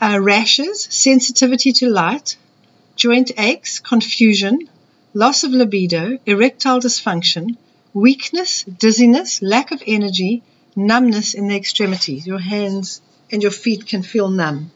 Uh, 0.00 0.18
rashes, 0.20 0.82
sensitivity 0.90 1.72
to 1.72 1.88
light, 1.88 2.36
joint 2.96 3.30
aches, 3.38 3.78
confusion, 3.78 4.68
loss 5.14 5.44
of 5.44 5.52
libido, 5.52 6.18
erectile 6.26 6.80
dysfunction, 6.80 7.56
weakness, 7.92 8.64
dizziness, 8.64 9.40
lack 9.40 9.70
of 9.70 9.82
energy, 9.86 10.42
numbness 10.74 11.34
in 11.34 11.46
the 11.46 11.56
extremities. 11.56 12.26
Your 12.26 12.40
hands 12.40 13.00
and 13.30 13.40
your 13.40 13.52
feet 13.52 13.86
can 13.86 14.02
feel 14.02 14.28
numb 14.28 14.72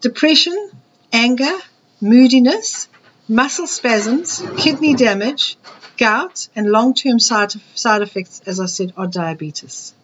depression, 0.00 0.70
anger, 1.12 1.58
moodiness, 2.00 2.88
muscle 3.30 3.66
spasms, 3.66 4.42
kidney 4.58 4.94
damage, 4.94 5.56
gout, 5.96 6.48
and 6.54 6.70
long 6.70 6.92
term 6.92 7.18
side, 7.18 7.52
side 7.74 8.02
effects, 8.02 8.42
as 8.44 8.60
I 8.60 8.66
said, 8.66 8.92
are 8.96 9.06
diabetes. 9.06 9.94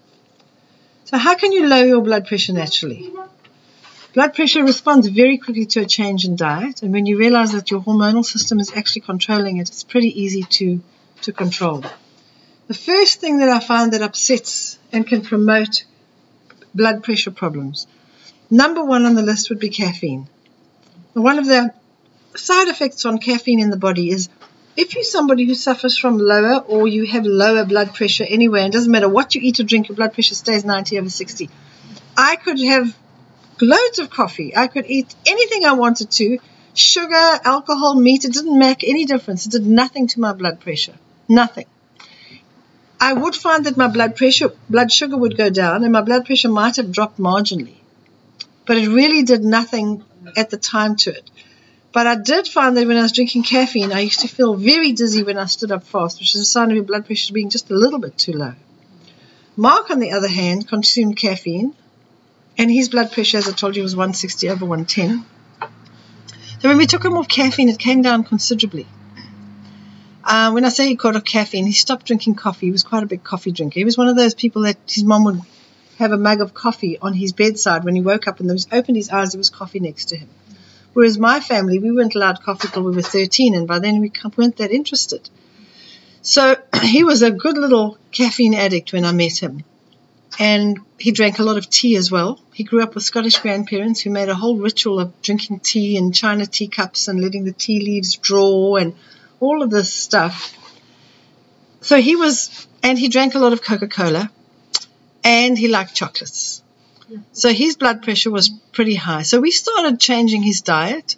So, 1.05 1.19
how 1.19 1.35
can 1.35 1.53
you 1.53 1.67
lower 1.67 1.85
your 1.85 2.01
blood 2.01 2.27
pressure 2.27 2.55
naturally? 2.55 3.13
Blood 4.15 4.33
pressure 4.35 4.65
responds 4.65 5.09
very 5.09 5.37
quickly 5.37 5.67
to 5.67 5.81
a 5.81 5.87
change 5.87 6.25
in 6.25 6.37
diet, 6.37 6.83
and 6.83 6.93
when 6.93 7.05
you 7.05 7.19
realize 7.19 7.53
that 7.53 7.71
your 7.71 7.83
hormonal 7.83 8.25
system 8.25 8.61
is 8.61 8.73
actually 8.75 9.03
controlling 9.03 9.59
it, 9.59 9.69
it's 9.69 9.85
pretty 9.85 10.23
easy 10.23 10.45
to, 10.45 10.81
to 11.21 11.33
control. 11.33 11.85
The 12.69 12.75
first 12.75 13.21
thing 13.21 13.39
that 13.41 13.51
I 13.51 13.61
find 13.61 13.93
that 13.93 14.01
upsets 14.01 14.79
and 14.91 15.07
can 15.07 15.21
promote 15.21 15.85
blood 16.75 17.05
pressure 17.05 17.31
problems 17.31 17.87
Number 18.51 18.85
one 18.85 19.07
on 19.07 19.15
the 19.15 19.23
list 19.23 19.49
would 19.51 19.59
be 19.59 19.71
caffeine. 19.71 20.29
One 21.15 21.39
of 21.39 21.47
the 21.47 21.75
side 22.39 22.69
effects 22.69 23.05
on 23.05 23.19
caffeine 23.19 23.61
in 23.61 23.71
the 23.71 23.77
body 23.77 24.11
is 24.11 24.29
if 24.77 24.95
you're 24.95 25.05
somebody 25.05 25.45
who 25.45 25.55
suffers 25.55 25.97
from 25.97 26.19
lower 26.19 26.59
or 26.59 26.87
you 26.87 27.07
have 27.07 27.25
lower 27.25 27.65
blood 27.65 27.95
pressure 27.95 28.27
anyway, 28.29 28.63
and 28.63 28.73
doesn't 28.73 28.91
matter 28.91 29.09
what 29.09 29.35
you 29.35 29.41
eat 29.43 29.59
or 29.61 29.65
drink, 29.65 29.89
your 29.89 29.97
blood 29.97 30.13
pressure 30.13 30.35
stays 30.35 30.65
90 30.65 30.99
over 30.99 31.11
60. 31.11 31.49
I 32.17 32.37
could 32.37 32.61
have 32.61 32.97
loads 33.61 33.99
of 33.99 34.11
coffee. 34.11 34.55
I 34.55 34.67
could 34.67 34.87
eat 34.87 35.15
anything 35.27 35.65
I 35.65 35.73
wanted 35.73 36.11
to. 36.13 36.39
Sugar, 36.75 37.41
alcohol, 37.45 37.95
meat, 37.95 38.25
it 38.27 38.35
didn't 38.35 38.59
make 38.59 38.85
any 38.85 39.07
difference. 39.07 39.47
It 39.47 39.53
did 39.53 39.67
nothing 39.67 40.09
to 40.09 40.21
my 40.21 40.33
blood 40.33 40.61
pressure. 40.61 40.95
Nothing. 41.29 41.67
I 43.01 43.13
would 43.15 43.35
find 43.35 43.65
that 43.65 43.77
my 43.77 43.89
blood 43.89 44.17
pressure, 44.17 44.53
blood 44.69 44.93
sugar 44.93 45.17
would 45.17 45.37
go 45.37 45.49
down 45.49 45.85
and 45.85 45.93
my 45.93 46.03
blood 46.03 46.27
pressure 46.27 46.51
might 46.51 46.77
have 46.77 46.93
dropped 46.93 47.19
marginally 47.19 47.77
but 48.67 48.77
it 48.77 48.89
really 48.89 49.23
did 49.23 49.45
nothing 49.45 50.05
at 50.37 50.51
the 50.51 50.59
time 50.59 50.97
to 50.97 51.11
it. 51.17 51.31
But 51.97 52.07
I 52.07 52.15
did 52.15 52.47
find 52.47 52.77
that 52.77 52.87
when 52.87 52.99
I 52.99 53.01
was 53.01 53.13
drinking 53.13 53.45
caffeine, 53.45 53.91
I 53.91 54.01
used 54.01 54.21
to 54.21 54.29
feel 54.29 54.55
very 54.55 54.93
dizzy 54.93 55.23
when 55.23 55.39
I 55.39 55.47
stood 55.47 55.73
up 55.73 55.83
fast, 55.83 56.19
which 56.19 56.35
is 56.35 56.43
a 56.43 56.45
sign 56.45 56.69
of 56.69 56.77
your 56.77 56.85
blood 56.85 57.07
pressure 57.07 57.33
being 57.33 57.49
just 57.49 57.71
a 57.71 57.75
little 57.75 57.99
bit 57.99 58.19
too 58.19 58.33
low. 58.33 58.53
Mark, 59.57 59.91
on 59.91 59.99
the 59.99 60.13
other 60.13 60.29
hand, 60.29 60.69
consumed 60.69 61.17
caffeine, 61.17 61.75
and 62.59 62.71
his 62.71 62.91
blood 62.91 63.13
pressure, 63.13 63.39
as 63.39 63.49
I 63.49 63.53
told 63.53 63.77
you, 63.77 63.83
was 63.83 63.97
160 63.97 64.51
over 64.51 64.67
110. 64.67 65.25
So 66.61 66.69
when 66.69 66.77
we 66.77 66.85
took 66.85 67.03
him 67.03 67.17
off 67.17 67.29
caffeine, 67.29 67.71
it 67.71 67.79
came 67.79 68.03
down 68.03 68.25
considerably. 68.25 68.87
Uh, 70.23 70.51
when 70.51 70.67
I 70.67 70.69
say 70.69 70.89
he 70.89 70.97
got 70.97 71.17
off 71.17 71.25
caffeine, 71.25 71.65
he 71.65 71.73
stopped 71.73 72.05
drinking 72.05 72.35
coffee. 72.35 72.67
He 72.67 72.73
was 72.73 72.83
quite 72.83 73.05
a 73.05 73.07
big 73.07 73.25
coffee 73.25 73.53
drinker. 73.53 73.81
He 73.81 73.87
was 73.87 73.97
one 73.97 74.09
of 74.09 74.17
those 74.17 74.35
people 74.35 74.65
that 74.65 74.77
his 74.87 75.05
mom 75.05 75.25
would 75.25 75.41
have 75.97 76.13
a 76.13 76.19
mug 76.19 76.43
of 76.43 76.53
coffee 76.53 76.99
on 76.99 77.15
his 77.15 77.33
bedside 77.33 77.85
when 77.85 77.95
he 77.95 78.03
woke 78.03 78.29
up 78.29 78.39
and 78.41 78.51
then 78.51 78.59
he 78.59 78.65
opened 78.71 78.99
his 78.99 79.09
eyes, 79.09 79.33
there 79.33 79.39
was 79.39 79.49
coffee 79.49 79.81
next 79.81 80.11
to 80.11 80.17
him. 80.17 80.29
Whereas 80.97 81.19
my 81.19 81.41
family, 81.41 81.79
we 81.79 81.93
weren't 81.93 82.15
allowed 82.15 82.43
coffee 82.43 82.69
till 82.69 82.83
we 82.83 82.97
were 82.97 83.03
13, 83.03 83.55
and 83.55 83.69
by 83.69 83.81
then 83.81 84.01
we 84.01 84.11
weren't 84.35 84.57
that 84.57 84.71
interested. 84.71 85.29
So 86.23 86.57
he 86.83 87.05
was 87.05 87.21
a 87.21 87.31
good 87.31 87.59
little 87.59 87.99
caffeine 88.13 88.55
addict 88.55 88.95
when 88.95 89.05
I 89.05 89.13
met 89.13 89.37
him. 89.37 89.63
And 90.39 90.79
he 90.99 91.13
drank 91.13 91.39
a 91.39 91.43
lot 91.43 91.59
of 91.59 91.69
tea 91.69 91.97
as 91.97 92.11
well. 92.11 92.41
He 92.55 92.65
grew 92.65 92.83
up 92.83 92.95
with 92.95 93.05
Scottish 93.05 93.41
grandparents 93.41 94.01
who 94.01 94.09
made 94.09 94.31
a 94.31 94.35
whole 94.35 94.57
ritual 94.57 94.99
of 94.99 95.21
drinking 95.21 95.61
tea 95.61 95.99
in 95.99 96.13
china 96.13 96.47
teacups 96.47 97.09
and 97.09 97.21
letting 97.21 97.45
the 97.45 97.53
tea 97.53 97.81
leaves 97.81 98.17
draw 98.17 98.77
and 98.77 98.95
all 99.39 99.63
of 99.63 99.69
this 99.69 99.93
stuff. 99.93 100.57
So 101.83 102.01
he 102.01 102.17
was, 102.17 102.67
and 102.83 102.99
he 102.99 103.09
drank 103.09 103.35
a 103.35 103.39
lot 103.39 103.53
of 103.53 103.61
Coca 103.61 103.89
Cola 103.89 104.31
and 105.23 105.59
he 105.59 105.69
liked 105.69 105.95
chocolates. 105.95 106.63
So 107.33 107.53
his 107.53 107.77
blood 107.77 108.03
pressure 108.03 108.31
was 108.31 108.49
pretty 108.73 108.95
high. 108.95 109.23
So 109.23 109.41
we 109.41 109.51
started 109.51 110.01
changing 110.01 110.43
his 110.43 110.61
diet. 110.61 111.17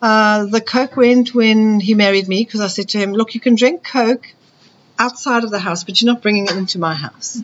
Uh, 0.00 0.46
the 0.46 0.60
Coke 0.60 0.96
went 0.96 1.34
when 1.34 1.80
he 1.80 1.94
married 1.94 2.28
me 2.28 2.44
because 2.44 2.60
I 2.60 2.68
said 2.68 2.90
to 2.90 2.98
him, 2.98 3.12
Look, 3.12 3.34
you 3.34 3.40
can 3.40 3.56
drink 3.56 3.84
Coke 3.84 4.26
outside 4.98 5.44
of 5.44 5.50
the 5.50 5.58
house, 5.58 5.84
but 5.84 6.00
you're 6.00 6.12
not 6.12 6.22
bringing 6.22 6.44
it 6.46 6.56
into 6.56 6.78
my 6.78 6.94
house. 6.94 7.42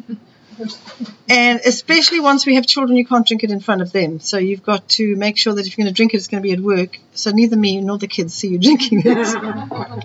and 1.29 1.61
especially 1.65 2.21
once 2.21 2.47
we 2.47 2.55
have 2.55 2.67
children, 2.67 2.97
you 2.97 3.05
can't 3.05 3.27
drink 3.27 3.45
it 3.45 3.51
in 3.51 3.61
front 3.61 3.83
of 3.83 3.93
them. 3.93 4.21
So 4.21 4.39
you've 4.39 4.63
got 4.63 4.89
to 4.91 5.17
make 5.17 5.37
sure 5.37 5.53
that 5.55 5.67
if 5.67 5.77
you're 5.77 5.85
going 5.85 5.93
to 5.93 5.97
drink 5.97 6.15
it, 6.15 6.19
it's 6.19 6.29
going 6.29 6.43
to 6.43 6.47
be 6.47 6.53
at 6.53 6.61
work. 6.61 6.99
So 7.15 7.33
neither 7.33 7.57
me 7.57 7.81
nor 7.81 7.99
the 7.99 8.09
kids 8.09 8.35
see 8.35 8.49
you 8.49 8.59
drinking 8.59 9.03
it. 9.05 10.05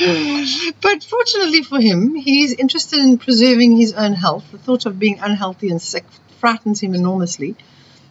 but 0.80 1.02
fortunately 1.02 1.64
for 1.64 1.80
him, 1.80 2.14
he's 2.14 2.52
interested 2.52 3.00
in 3.00 3.18
preserving 3.18 3.76
his 3.76 3.92
own 3.94 4.12
health. 4.12 4.50
The 4.52 4.58
thought 4.58 4.86
of 4.86 4.98
being 4.98 5.18
unhealthy 5.18 5.70
and 5.70 5.82
sick 5.82 6.04
frightens 6.38 6.80
him 6.80 6.94
enormously. 6.94 7.56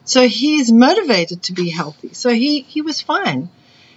So 0.05 0.27
he's 0.27 0.71
motivated 0.71 1.43
to 1.43 1.53
be 1.53 1.69
healthy. 1.69 2.13
So 2.13 2.29
he, 2.29 2.61
he 2.61 2.81
was 2.81 3.01
fine. 3.01 3.49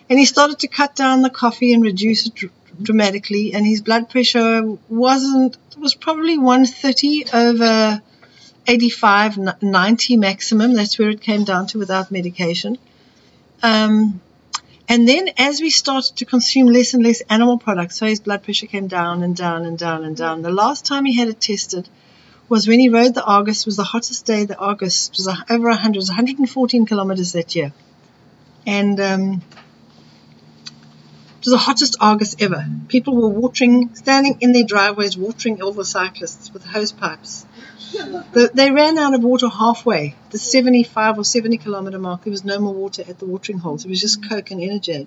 And 0.09 0.19
he 0.19 0.25
started 0.25 0.59
to 0.61 0.69
cut 0.69 0.97
down 0.97 1.23
the 1.23 1.31
coffee 1.31 1.73
and 1.73 1.83
reduce 1.85 2.27
it 2.27 2.35
dr- 2.35 2.53
dramatically. 2.83 3.55
And 3.55 3.65
his 3.65 3.81
blood 3.81 4.11
pressure 4.11 4.63
wasn't, 4.89 5.57
was 5.79 5.95
probably 5.95 6.37
130 6.37 7.27
over 7.33 8.03
85, 8.67 9.63
90 9.63 10.17
maximum. 10.17 10.75
That's 10.75 10.99
where 10.99 11.11
it 11.11 11.21
came 11.21 11.45
down 11.45 11.69
to 11.69 11.79
without 11.79 12.11
medication. 12.11 12.77
Um, 13.63 14.21
and 14.89 15.07
then 15.07 15.31
as 15.39 15.61
we 15.61 15.71
started 15.71 16.17
to 16.17 16.25
consume 16.25 16.67
less 16.67 16.95
and 16.95 17.05
less 17.05 17.21
animal 17.31 17.59
products, 17.59 17.97
so 17.97 18.07
his 18.07 18.19
blood 18.19 18.43
pressure 18.43 18.67
came 18.67 18.89
down 18.89 19.23
and 19.23 19.37
down 19.37 19.65
and 19.65 19.79
down 19.79 20.03
and 20.03 20.17
down. 20.17 20.43
The 20.43 20.51
last 20.51 20.85
time 20.85 21.05
he 21.05 21.17
had 21.17 21.29
it 21.29 21.41
tested 21.41 21.89
was 22.51 22.67
when 22.67 22.81
he 22.81 22.89
rode 22.89 23.15
the 23.15 23.25
Argus, 23.25 23.65
was 23.65 23.77
the 23.77 23.85
hottest 23.85 24.27
day 24.27 24.45
the 24.45 24.59
Argus, 24.59 25.09
was 25.17 25.29
over 25.29 25.69
100, 25.69 25.97
was 25.97 26.09
114 26.09 26.85
kilometers 26.85 27.33
that 27.33 27.55
year. 27.55 27.73
And 28.67 29.01
um, 29.01 29.43
it 31.39 31.47
was 31.47 31.53
the 31.53 31.59
hottest 31.59 31.97
Argus 32.01 32.35
ever. 32.41 32.67
People 32.89 33.15
were 33.15 33.29
watering, 33.29 33.95
standing 33.95 34.39
in 34.41 34.53
their 34.53 34.65
driveways, 34.65 35.17
watering 35.17 35.63
all 35.63 35.73
the 35.73 35.85
cyclists 35.85 36.53
with 36.53 36.65
hose 36.65 36.91
pipes. 36.91 37.47
The, 37.93 38.51
they 38.53 38.73
ran 38.73 38.99
out 38.99 39.15
of 39.15 39.23
water 39.23 39.49
halfway, 39.49 40.17
the 40.31 40.39
75 40.39 41.19
or 41.19 41.25
70 41.25 41.57
kilometer 41.59 42.01
mark. 42.01 42.25
There 42.25 42.33
was 42.33 42.45
no 42.45 42.59
more 42.59 42.75
water 42.75 43.05
at 43.07 43.21
the 43.21 43.27
watering 43.27 43.59
holes. 43.59 43.85
It 43.85 43.89
was 43.89 44.01
just 44.01 44.29
Coke 44.29 44.51
and 44.51 44.61
Energade. 44.61 45.07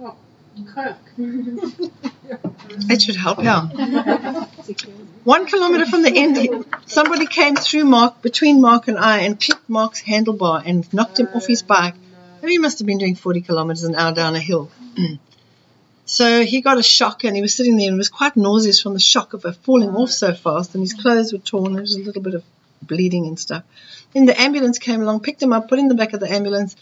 Oh, 0.00 0.16
Coke. 0.74 0.96
it 2.90 3.02
should 3.02 3.16
help, 3.16 3.42
yeah. 3.42 4.46
One 5.24 5.46
kilometer 5.46 5.86
from 5.86 6.02
the 6.02 6.14
end, 6.14 6.66
somebody 6.84 7.26
came 7.26 7.56
through 7.56 7.84
Mark, 7.84 8.20
between 8.20 8.60
Mark 8.60 8.88
and 8.88 8.98
I, 8.98 9.20
and 9.20 9.40
clipped 9.40 9.68
Mark's 9.70 10.02
handlebar 10.02 10.62
and 10.66 10.92
knocked 10.92 11.18
him 11.18 11.28
off 11.34 11.46
his 11.46 11.62
bike. 11.62 11.94
He 12.42 12.58
must 12.58 12.78
have 12.78 12.86
been 12.86 12.98
doing 12.98 13.14
40 13.14 13.40
kilometers 13.40 13.84
an 13.84 13.94
hour 13.94 14.12
down 14.12 14.36
a 14.36 14.40
hill. 14.40 14.70
So 16.06 16.44
he 16.44 16.60
got 16.60 16.76
a 16.76 16.82
shock 16.82 17.24
and 17.24 17.34
he 17.34 17.40
was 17.40 17.54
sitting 17.54 17.78
there 17.78 17.88
and 17.88 17.96
was 17.96 18.10
quite 18.10 18.36
nauseous 18.36 18.78
from 18.78 18.92
the 18.92 19.00
shock 19.00 19.32
of 19.32 19.46
it 19.46 19.56
falling 19.62 19.88
off 19.96 20.10
so 20.10 20.34
fast 20.34 20.74
and 20.74 20.82
his 20.82 20.92
clothes 20.92 21.32
were 21.32 21.38
torn. 21.38 21.72
There 21.72 21.80
was 21.80 21.96
a 21.96 22.02
little 22.02 22.20
bit 22.20 22.34
of 22.34 22.44
bleeding 22.82 23.26
and 23.26 23.40
stuff. 23.40 23.64
Then 24.12 24.26
the 24.26 24.38
ambulance 24.38 24.78
came 24.78 25.00
along, 25.00 25.20
picked 25.20 25.42
him 25.42 25.54
up, 25.54 25.68
put 25.68 25.78
him 25.78 25.86
in 25.86 25.88
the 25.88 25.94
back 25.94 26.12
of 26.12 26.20
the 26.20 26.30
ambulance, 26.30 26.76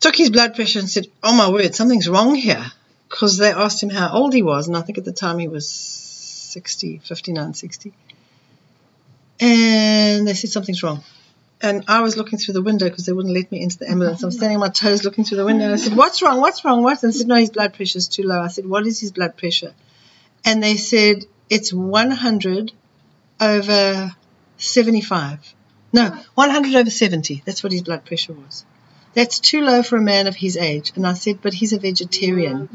took 0.00 0.16
his 0.16 0.30
blood 0.30 0.54
pressure 0.54 0.78
and 0.78 0.88
said, 0.88 1.06
Oh 1.22 1.36
my 1.36 1.50
word, 1.50 1.74
something's 1.74 2.08
wrong 2.08 2.34
here. 2.34 2.64
Because 3.10 3.36
they 3.36 3.52
asked 3.52 3.82
him 3.82 3.90
how 3.90 4.10
old 4.10 4.32
he 4.32 4.42
was, 4.42 4.66
and 4.66 4.76
I 4.76 4.80
think 4.80 4.96
at 4.96 5.04
the 5.04 5.12
time 5.12 5.38
he 5.38 5.48
was 5.48 6.07
60, 6.48 6.98
59, 6.98 7.54
60. 7.54 7.92
And 9.40 10.26
they 10.26 10.34
said 10.34 10.50
something's 10.50 10.82
wrong 10.82 11.04
and 11.60 11.84
I 11.88 12.00
was 12.00 12.16
looking 12.16 12.38
through 12.38 12.54
the 12.54 12.62
window 12.62 12.88
because 12.88 13.06
they 13.06 13.12
wouldn't 13.12 13.34
let 13.34 13.50
me 13.50 13.60
into 13.60 13.78
the 13.78 13.90
ambulance. 13.90 14.22
I'm 14.22 14.28
oh. 14.28 14.30
standing 14.30 14.56
on 14.56 14.60
my 14.60 14.68
toes 14.68 15.04
looking 15.04 15.24
through 15.24 15.38
the 15.38 15.44
window. 15.44 15.64
And 15.64 15.74
I 15.74 15.76
said, 15.76 15.96
What's 15.96 16.22
wrong? 16.22 16.40
What's 16.40 16.64
wrong? 16.64 16.82
What? 16.82 17.02
And 17.02 17.12
they 17.12 17.18
said, 17.18 17.26
No, 17.26 17.34
his 17.34 17.50
blood 17.50 17.74
pressure 17.74 17.98
is 17.98 18.08
too 18.08 18.22
low. 18.22 18.40
I 18.40 18.48
said, 18.48 18.66
What 18.66 18.86
is 18.86 19.00
his 19.00 19.12
blood 19.12 19.36
pressure? 19.36 19.74
And 20.44 20.62
they 20.62 20.76
said, 20.76 21.24
It's 21.50 21.72
100 21.72 22.72
over 23.40 24.16
75. 24.56 25.54
No, 25.92 26.16
100 26.34 26.74
over 26.76 26.90
70. 26.90 27.42
That's 27.44 27.62
what 27.62 27.72
his 27.72 27.82
blood 27.82 28.04
pressure 28.04 28.34
was. 28.34 28.64
That's 29.14 29.40
too 29.40 29.62
low 29.62 29.82
for 29.82 29.96
a 29.96 30.02
man 30.02 30.26
of 30.26 30.36
his 30.36 30.56
age. 30.56 30.92
And 30.94 31.06
I 31.06 31.14
said, 31.14 31.40
But 31.42 31.54
he's 31.54 31.72
a 31.72 31.78
vegetarian. 31.78 32.68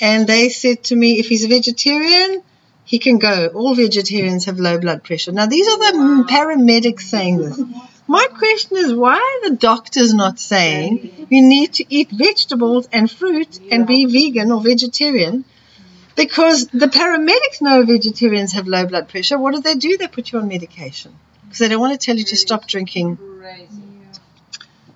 And 0.00 0.26
they 0.26 0.48
said 0.48 0.84
to 0.84 0.96
me, 0.96 1.18
If 1.18 1.28
he's 1.28 1.44
a 1.44 1.48
vegetarian, 1.48 2.42
he 2.90 2.98
can 2.98 3.18
go. 3.18 3.46
All 3.54 3.76
vegetarians 3.76 4.46
have 4.46 4.58
low 4.58 4.76
blood 4.76 5.04
pressure. 5.04 5.30
Now, 5.30 5.46
these 5.46 5.68
are 5.68 5.78
the 5.78 6.24
paramedics 6.28 7.02
saying 7.02 7.38
this. 7.38 7.60
My 8.08 8.26
question 8.36 8.78
is 8.78 8.92
why 8.92 9.14
are 9.14 9.48
the 9.48 9.54
doctors 9.54 10.12
not 10.12 10.40
saying 10.40 11.28
you 11.30 11.40
need 11.40 11.74
to 11.74 11.84
eat 11.88 12.10
vegetables 12.10 12.88
and 12.92 13.08
fruit 13.08 13.60
and 13.70 13.86
be 13.86 14.06
vegan 14.06 14.50
or 14.50 14.60
vegetarian? 14.60 15.44
Because 16.16 16.66
the 16.66 16.88
paramedics 16.88 17.62
know 17.62 17.84
vegetarians 17.84 18.54
have 18.54 18.66
low 18.66 18.84
blood 18.86 19.08
pressure. 19.08 19.38
What 19.38 19.54
do 19.54 19.60
they 19.60 19.76
do? 19.76 19.96
They 19.96 20.08
put 20.08 20.32
you 20.32 20.40
on 20.40 20.48
medication 20.48 21.14
because 21.44 21.58
they 21.60 21.68
don't 21.68 21.80
want 21.80 21.92
to 21.92 22.04
tell 22.04 22.16
you 22.16 22.24
to 22.24 22.36
stop 22.36 22.66
drinking. 22.66 23.18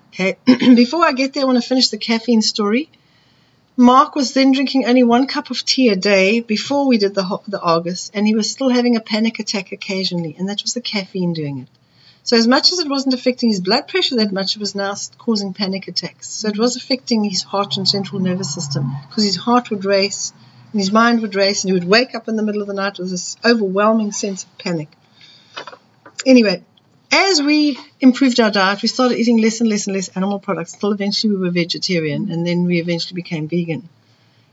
Okay, 0.09 0.37
before 0.75 1.05
I 1.05 1.13
get 1.13 1.33
there, 1.33 1.43
I 1.43 1.45
want 1.45 1.61
to 1.63 1.67
finish 1.67 1.87
the 1.87 1.97
caffeine 1.97 2.41
story. 2.41 2.89
Mark 3.77 4.15
was 4.15 4.33
then 4.33 4.53
drinking 4.53 4.85
only 4.85 5.03
one 5.03 5.27
cup 5.27 5.51
of 5.51 5.65
tea 5.65 5.89
a 5.89 5.97
day 5.97 6.39
before 6.39 6.87
we 6.87 6.97
did 6.97 7.13
the, 7.13 7.39
the 7.45 7.59
Argus, 7.59 8.09
and 8.13 8.25
he 8.25 8.33
was 8.33 8.49
still 8.49 8.69
having 8.69 8.95
a 8.95 9.01
panic 9.01 9.37
attack 9.39 9.73
occasionally, 9.73 10.33
and 10.39 10.47
that 10.47 10.61
was 10.61 10.73
the 10.73 10.79
caffeine 10.79 11.33
doing 11.33 11.59
it. 11.59 11.67
So, 12.23 12.37
as 12.37 12.47
much 12.47 12.71
as 12.71 12.79
it 12.79 12.89
wasn't 12.89 13.13
affecting 13.15 13.49
his 13.49 13.59
blood 13.59 13.89
pressure 13.89 14.15
that 14.15 14.31
much, 14.31 14.55
it 14.55 14.61
was 14.61 14.75
now 14.75 14.95
causing 15.17 15.53
panic 15.53 15.89
attacks. 15.89 16.29
So, 16.29 16.47
it 16.47 16.57
was 16.57 16.77
affecting 16.77 17.25
his 17.25 17.43
heart 17.43 17.75
and 17.75 17.87
central 17.87 18.21
nervous 18.21 18.53
system 18.53 18.95
because 19.09 19.25
his 19.25 19.35
heart 19.35 19.69
would 19.69 19.83
race 19.83 20.31
and 20.71 20.79
his 20.79 20.93
mind 20.93 21.21
would 21.21 21.35
race, 21.35 21.63
and 21.63 21.69
he 21.69 21.73
would 21.73 21.87
wake 21.87 22.15
up 22.15 22.29
in 22.29 22.37
the 22.37 22.43
middle 22.43 22.61
of 22.61 22.67
the 22.67 22.73
night 22.73 22.97
with 22.97 23.09
this 23.09 23.35
overwhelming 23.43 24.13
sense 24.13 24.45
of 24.45 24.57
panic. 24.57 24.89
Anyway, 26.25 26.63
as 27.11 27.41
we 27.41 27.77
improved 27.99 28.39
our 28.39 28.51
diet, 28.51 28.81
we 28.81 28.87
started 28.87 29.17
eating 29.17 29.37
less 29.37 29.61
and 29.61 29.69
less 29.69 29.87
and 29.87 29.95
less 29.95 30.09
animal 30.09 30.39
products 30.39 30.73
until 30.73 30.91
eventually 30.91 31.35
we 31.35 31.41
were 31.41 31.51
vegetarian 31.51 32.31
and 32.31 32.45
then 32.45 32.65
we 32.65 32.79
eventually 32.79 33.15
became 33.15 33.47
vegan. 33.47 33.87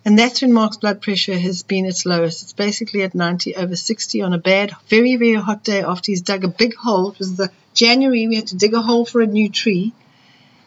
And 0.04 0.18
that's 0.18 0.42
when 0.42 0.52
Mark's 0.52 0.78
blood 0.78 1.00
pressure 1.00 1.38
has 1.38 1.62
been 1.62 1.86
its 1.86 2.04
lowest. 2.04 2.42
It's 2.42 2.52
basically 2.52 3.02
at 3.02 3.14
90 3.14 3.54
over 3.54 3.76
60 3.76 4.22
on 4.22 4.32
a 4.32 4.38
bad, 4.38 4.72
very, 4.88 5.16
very 5.16 5.34
hot 5.34 5.62
day 5.62 5.82
after 5.82 6.10
he's 6.10 6.22
dug 6.22 6.44
a 6.44 6.48
big 6.48 6.74
hole. 6.74 7.12
It 7.12 7.18
was 7.18 7.36
the 7.36 7.50
January, 7.72 8.26
we 8.26 8.36
had 8.36 8.48
to 8.48 8.56
dig 8.56 8.74
a 8.74 8.82
hole 8.82 9.04
for 9.04 9.20
a 9.20 9.26
new 9.26 9.48
tree. 9.48 9.92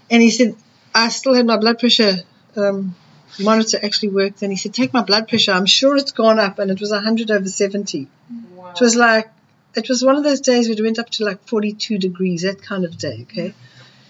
And 0.10 0.22
he 0.22 0.32
said, 0.32 0.56
I 0.94 1.10
still 1.10 1.34
had 1.34 1.46
my 1.46 1.58
blood 1.58 1.80
pressure 1.80 2.16
um, 2.56 2.96
monitor 3.40 3.78
actually 3.84 4.10
worked. 4.10 4.42
And 4.42 4.52
he 4.54 4.58
said, 4.58 4.74
Take 4.74 4.94
my 4.94 5.02
blood 5.02 5.28
pressure. 5.28 5.52
I'm 5.52 5.66
sure 5.66 5.98
it's 5.98 6.14
gone 6.14 6.40
up. 6.40 6.60
And 6.60 6.72
it 6.72 6.80
was 6.80 6.92
100 6.92 7.30
over 7.30 7.48
70. 7.48 8.08
Wow. 8.56 8.72
It 8.72 8.82
was 8.82 8.96
like, 8.96 9.30
it 9.76 9.90
was 9.90 10.04
one 10.04 10.16
of 10.16 10.24
those 10.24 10.42
days 10.42 10.68
where 10.68 10.78
it 10.78 10.82
went 10.82 11.00
up 11.00 11.10
to 11.12 11.26
like 11.26 11.48
42 11.48 11.98
degrees, 11.98 12.42
that 12.44 12.62
kind 12.62 12.86
of 12.86 12.98
day, 12.98 13.20
okay? 13.24 13.54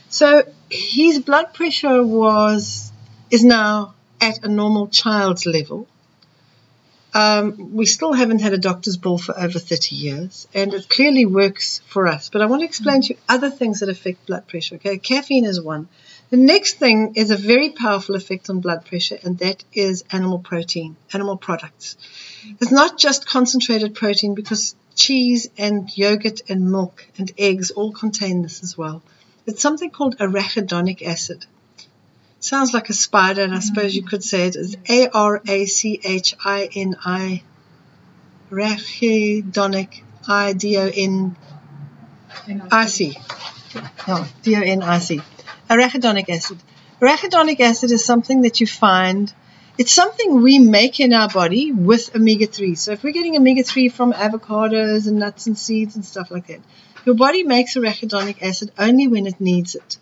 So 0.09 0.43
his 0.69 1.19
blood 1.19 1.53
pressure 1.53 2.03
was 2.03 2.91
is 3.31 3.43
now 3.43 3.95
at 4.21 4.43
a 4.43 4.47
normal 4.47 4.87
child's 4.87 5.45
level. 5.45 5.87
Um, 7.13 7.73
we 7.73 7.85
still 7.85 8.11
haven't 8.11 8.41
had 8.41 8.53
a 8.53 8.57
doctor's 8.57 8.97
bill 8.97 9.17
for 9.17 9.37
over 9.39 9.57
30 9.57 9.95
years, 9.95 10.47
and 10.53 10.73
it 10.73 10.89
clearly 10.89 11.25
works 11.25 11.79
for 11.87 12.07
us. 12.07 12.29
But 12.29 12.41
I 12.41 12.45
want 12.45 12.61
to 12.61 12.65
explain 12.65 13.01
to 13.03 13.13
you 13.13 13.19
other 13.29 13.49
things 13.49 13.79
that 13.79 13.89
affect 13.89 14.25
blood 14.25 14.47
pressure. 14.47 14.75
Okay, 14.75 14.97
caffeine 14.97 15.45
is 15.45 15.61
one. 15.61 15.87
The 16.29 16.37
next 16.37 16.73
thing 16.73 17.13
is 17.15 17.31
a 17.31 17.37
very 17.37 17.69
powerful 17.69 18.15
effect 18.15 18.49
on 18.49 18.59
blood 18.59 18.85
pressure, 18.85 19.17
and 19.23 19.37
that 19.39 19.63
is 19.71 20.03
animal 20.11 20.39
protein, 20.39 20.97
animal 21.13 21.37
products. 21.37 21.97
It's 22.59 22.71
not 22.71 22.97
just 22.97 23.27
concentrated 23.27 23.95
protein 23.95 24.35
because 24.35 24.75
cheese 24.95 25.49
and 25.57 25.95
yogurt 25.97 26.41
and 26.49 26.71
milk 26.71 27.05
and 27.17 27.31
eggs 27.37 27.71
all 27.71 27.91
contain 27.91 28.41
this 28.41 28.63
as 28.63 28.77
well. 28.77 29.03
It's 29.45 29.61
something 29.61 29.91
called 29.91 30.17
arachidonic 30.17 31.05
acid. 31.05 31.45
Sounds 32.39 32.73
like 32.73 32.89
a 32.89 32.93
spider, 32.93 33.43
and 33.43 33.53
I 33.53 33.59
suppose 33.59 33.95
you 33.95 34.03
could 34.03 34.23
say 34.23 34.47
it 34.47 34.55
as 34.55 34.77
A 34.89 35.09
R 35.09 35.41
A 35.47 35.65
C 35.65 35.99
H 36.03 36.35
I 36.43 36.69
N 36.75 36.95
I. 37.03 37.43
Arachidonic 38.51 40.01
I 40.27 40.53
D 40.53 40.77
O 40.77 40.87
N 40.87 41.35
I 42.71 42.85
C. 42.85 43.17
No, 44.07 44.25
D 44.43 44.55
O 44.55 44.61
N 44.61 44.83
I 44.83 44.99
C. 44.99 45.21
Arachidonic 45.69 46.29
acid. 46.29 46.59
Arachidonic 47.01 47.59
acid 47.59 47.91
is 47.91 48.05
something 48.05 48.41
that 48.41 48.61
you 48.61 48.67
find 48.67 49.33
it's 49.77 49.91
something 49.91 50.41
we 50.41 50.59
make 50.59 50.99
in 50.99 51.13
our 51.13 51.29
body 51.29 51.71
with 51.71 52.15
omega 52.15 52.47
3. 52.47 52.75
So 52.75 52.91
if 52.93 53.03
we're 53.03 53.13
getting 53.13 53.35
omega 53.35 53.63
3 53.63 53.89
from 53.89 54.13
avocados 54.13 55.07
and 55.07 55.19
nuts 55.19 55.47
and 55.47 55.57
seeds 55.57 55.95
and 55.95 56.05
stuff 56.05 56.31
like 56.31 56.47
that, 56.47 56.61
your 57.05 57.15
body 57.15 57.43
makes 57.43 57.75
arachidonic 57.75 58.41
acid 58.41 58.71
only 58.77 59.07
when 59.07 59.27
it 59.27 59.39
needs 59.39 59.75
it. 59.75 59.97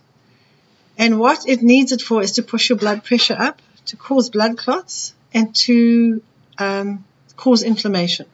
And 0.97 1.19
what 1.19 1.47
it 1.47 1.61
needs 1.61 1.91
it 1.91 2.01
for 2.01 2.21
is 2.21 2.33
to 2.33 2.43
push 2.43 2.69
your 2.69 2.77
blood 2.77 3.03
pressure 3.03 3.35
up, 3.37 3.61
to 3.85 3.97
cause 3.97 4.29
blood 4.29 4.57
clots, 4.57 5.13
and 5.33 5.55
to 5.55 6.21
um, 6.59 7.03
cause 7.35 7.63
inflammation. 7.63 8.27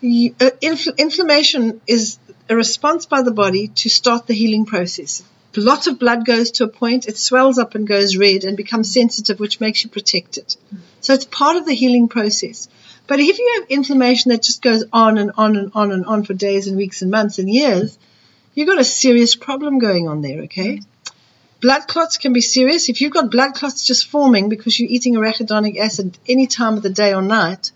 You, 0.00 0.34
uh, 0.40 0.50
infl- 0.62 0.96
inflammation 0.96 1.82
is 1.86 2.18
a 2.48 2.56
response 2.56 3.06
by 3.06 3.22
the 3.22 3.30
body 3.30 3.68
to 3.68 3.88
start 3.88 4.26
the 4.26 4.34
healing 4.34 4.64
process 4.64 5.22
lots 5.60 5.86
of 5.86 5.98
blood 5.98 6.24
goes 6.24 6.52
to 6.52 6.64
a 6.64 6.68
point, 6.68 7.06
it 7.06 7.16
swells 7.16 7.58
up 7.58 7.74
and 7.74 7.86
goes 7.86 8.16
red 8.16 8.44
and 8.44 8.56
becomes 8.56 8.92
sensitive, 8.92 9.38
which 9.38 9.60
makes 9.60 9.84
you 9.84 9.90
protect 9.90 10.36
it. 10.36 10.56
So 11.00 11.14
it's 11.14 11.26
part 11.26 11.56
of 11.56 11.66
the 11.66 11.74
healing 11.74 12.08
process. 12.08 12.68
But 13.06 13.20
if 13.20 13.38
you 13.38 13.58
have 13.60 13.70
inflammation 13.70 14.30
that 14.30 14.42
just 14.42 14.62
goes 14.62 14.84
on 14.92 15.18
and 15.18 15.32
on 15.36 15.56
and 15.56 15.70
on 15.74 15.92
and 15.92 16.06
on 16.06 16.24
for 16.24 16.34
days 16.34 16.66
and 16.66 16.76
weeks 16.76 17.02
and 17.02 17.10
months 17.10 17.38
and 17.38 17.48
years, 17.48 17.98
you've 18.54 18.68
got 18.68 18.80
a 18.80 18.84
serious 18.84 19.36
problem 19.36 19.78
going 19.78 20.08
on 20.08 20.22
there, 20.22 20.42
okay? 20.44 20.80
Blood 21.60 21.86
clots 21.86 22.18
can 22.18 22.32
be 22.32 22.40
serious. 22.40 22.88
If 22.88 23.00
you've 23.00 23.12
got 23.12 23.30
blood 23.30 23.54
clots 23.54 23.86
just 23.86 24.06
forming 24.06 24.48
because 24.48 24.78
you're 24.78 24.90
eating 24.90 25.14
arachidonic 25.14 25.78
acid 25.78 26.18
any 26.28 26.46
time 26.46 26.74
of 26.74 26.82
the 26.82 26.90
day 26.90 27.14
or 27.14 27.22
night, 27.22 27.72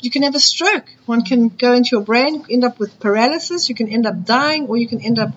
you 0.00 0.10
can 0.10 0.22
have 0.22 0.34
a 0.34 0.40
stroke. 0.40 0.86
One 1.06 1.22
can 1.22 1.48
go 1.48 1.72
into 1.72 1.90
your 1.96 2.02
brain, 2.02 2.44
end 2.50 2.64
up 2.64 2.78
with 2.78 2.98
paralysis, 2.98 3.68
you 3.68 3.74
can 3.74 3.88
end 3.88 4.06
up 4.06 4.24
dying, 4.24 4.66
or 4.66 4.76
you 4.76 4.88
can 4.88 5.00
end 5.00 5.18
up 5.18 5.30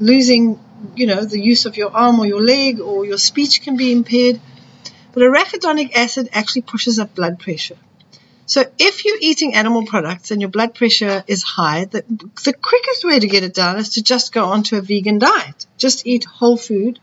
losing, 0.00 0.58
you 0.94 1.06
know, 1.06 1.24
the 1.24 1.40
use 1.40 1.66
of 1.66 1.76
your 1.76 1.94
arm 1.94 2.20
or 2.20 2.26
your 2.26 2.42
leg, 2.42 2.80
or 2.80 3.04
your 3.04 3.18
speech 3.18 3.62
can 3.62 3.76
be 3.76 3.92
impaired. 3.92 4.40
But 5.12 5.22
arachidonic 5.22 5.94
acid 5.94 6.28
actually 6.32 6.62
pushes 6.62 6.98
up 6.98 7.14
blood 7.14 7.38
pressure. 7.38 7.76
So 8.46 8.64
if 8.78 9.04
you're 9.04 9.18
eating 9.20 9.54
animal 9.54 9.86
products 9.86 10.30
and 10.30 10.40
your 10.40 10.50
blood 10.50 10.74
pressure 10.74 11.24
is 11.26 11.42
high, 11.42 11.86
the, 11.86 12.04
the 12.44 12.52
quickest 12.52 13.04
way 13.04 13.18
to 13.18 13.26
get 13.26 13.42
it 13.42 13.54
down 13.54 13.78
is 13.78 13.90
to 13.90 14.02
just 14.02 14.32
go 14.32 14.44
onto 14.46 14.76
a 14.76 14.80
vegan 14.80 15.18
diet. 15.18 15.66
Just 15.78 16.06
eat 16.06 16.24
whole 16.24 16.56
food, 16.56 17.00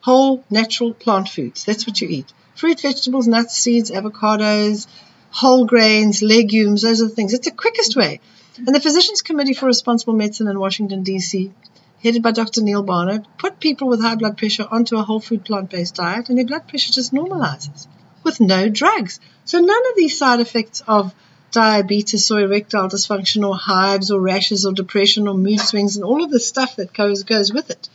whole 0.00 0.44
natural 0.48 0.94
plant 0.94 1.28
foods. 1.28 1.64
That's 1.64 1.86
what 1.86 2.00
you 2.00 2.08
eat. 2.08 2.32
Fruit, 2.54 2.80
vegetables, 2.80 3.28
nuts, 3.28 3.54
seeds, 3.56 3.90
avocados, 3.90 4.86
whole 5.30 5.66
grains, 5.66 6.22
legumes, 6.22 6.82
those 6.82 7.02
are 7.02 7.08
the 7.08 7.14
things. 7.14 7.34
It's 7.34 7.46
the 7.46 7.54
quickest 7.54 7.94
way. 7.94 8.20
And 8.56 8.74
the 8.74 8.80
Physicians 8.80 9.22
Committee 9.22 9.54
for 9.54 9.66
Responsible 9.66 10.14
Medicine 10.14 10.48
in 10.48 10.58
Washington, 10.58 11.02
D.C., 11.02 11.52
headed 12.02 12.22
by 12.22 12.30
Dr. 12.30 12.62
Neal 12.62 12.82
Barnard, 12.82 13.26
put 13.38 13.60
people 13.60 13.88
with 13.88 14.00
high 14.00 14.14
blood 14.14 14.38
pressure 14.38 14.66
onto 14.70 14.96
a 14.96 15.02
whole 15.02 15.20
food 15.20 15.44
plant 15.44 15.70
based 15.70 15.96
diet, 15.96 16.28
and 16.28 16.38
their 16.38 16.46
blood 16.46 16.68
pressure 16.68 16.92
just 16.92 17.12
normalizes 17.12 17.86
with 18.22 18.40
no 18.40 18.68
drugs. 18.68 19.20
So 19.44 19.58
none 19.58 19.86
of 19.90 19.96
these 19.96 20.18
side 20.18 20.40
effects 20.40 20.82
of 20.86 21.14
diabetes 21.50 22.30
or 22.30 22.40
erectile 22.40 22.88
dysfunction 22.88 23.46
or 23.46 23.56
hives 23.56 24.10
or 24.10 24.20
rashes 24.20 24.66
or 24.66 24.72
depression 24.72 25.28
or 25.28 25.34
mood 25.34 25.60
swings 25.60 25.96
and 25.96 26.04
all 26.04 26.22
of 26.22 26.30
the 26.30 26.40
stuff 26.40 26.76
that 26.76 26.92
goes 26.92 27.22
goes 27.22 27.52
with 27.52 27.70
it. 27.70 27.88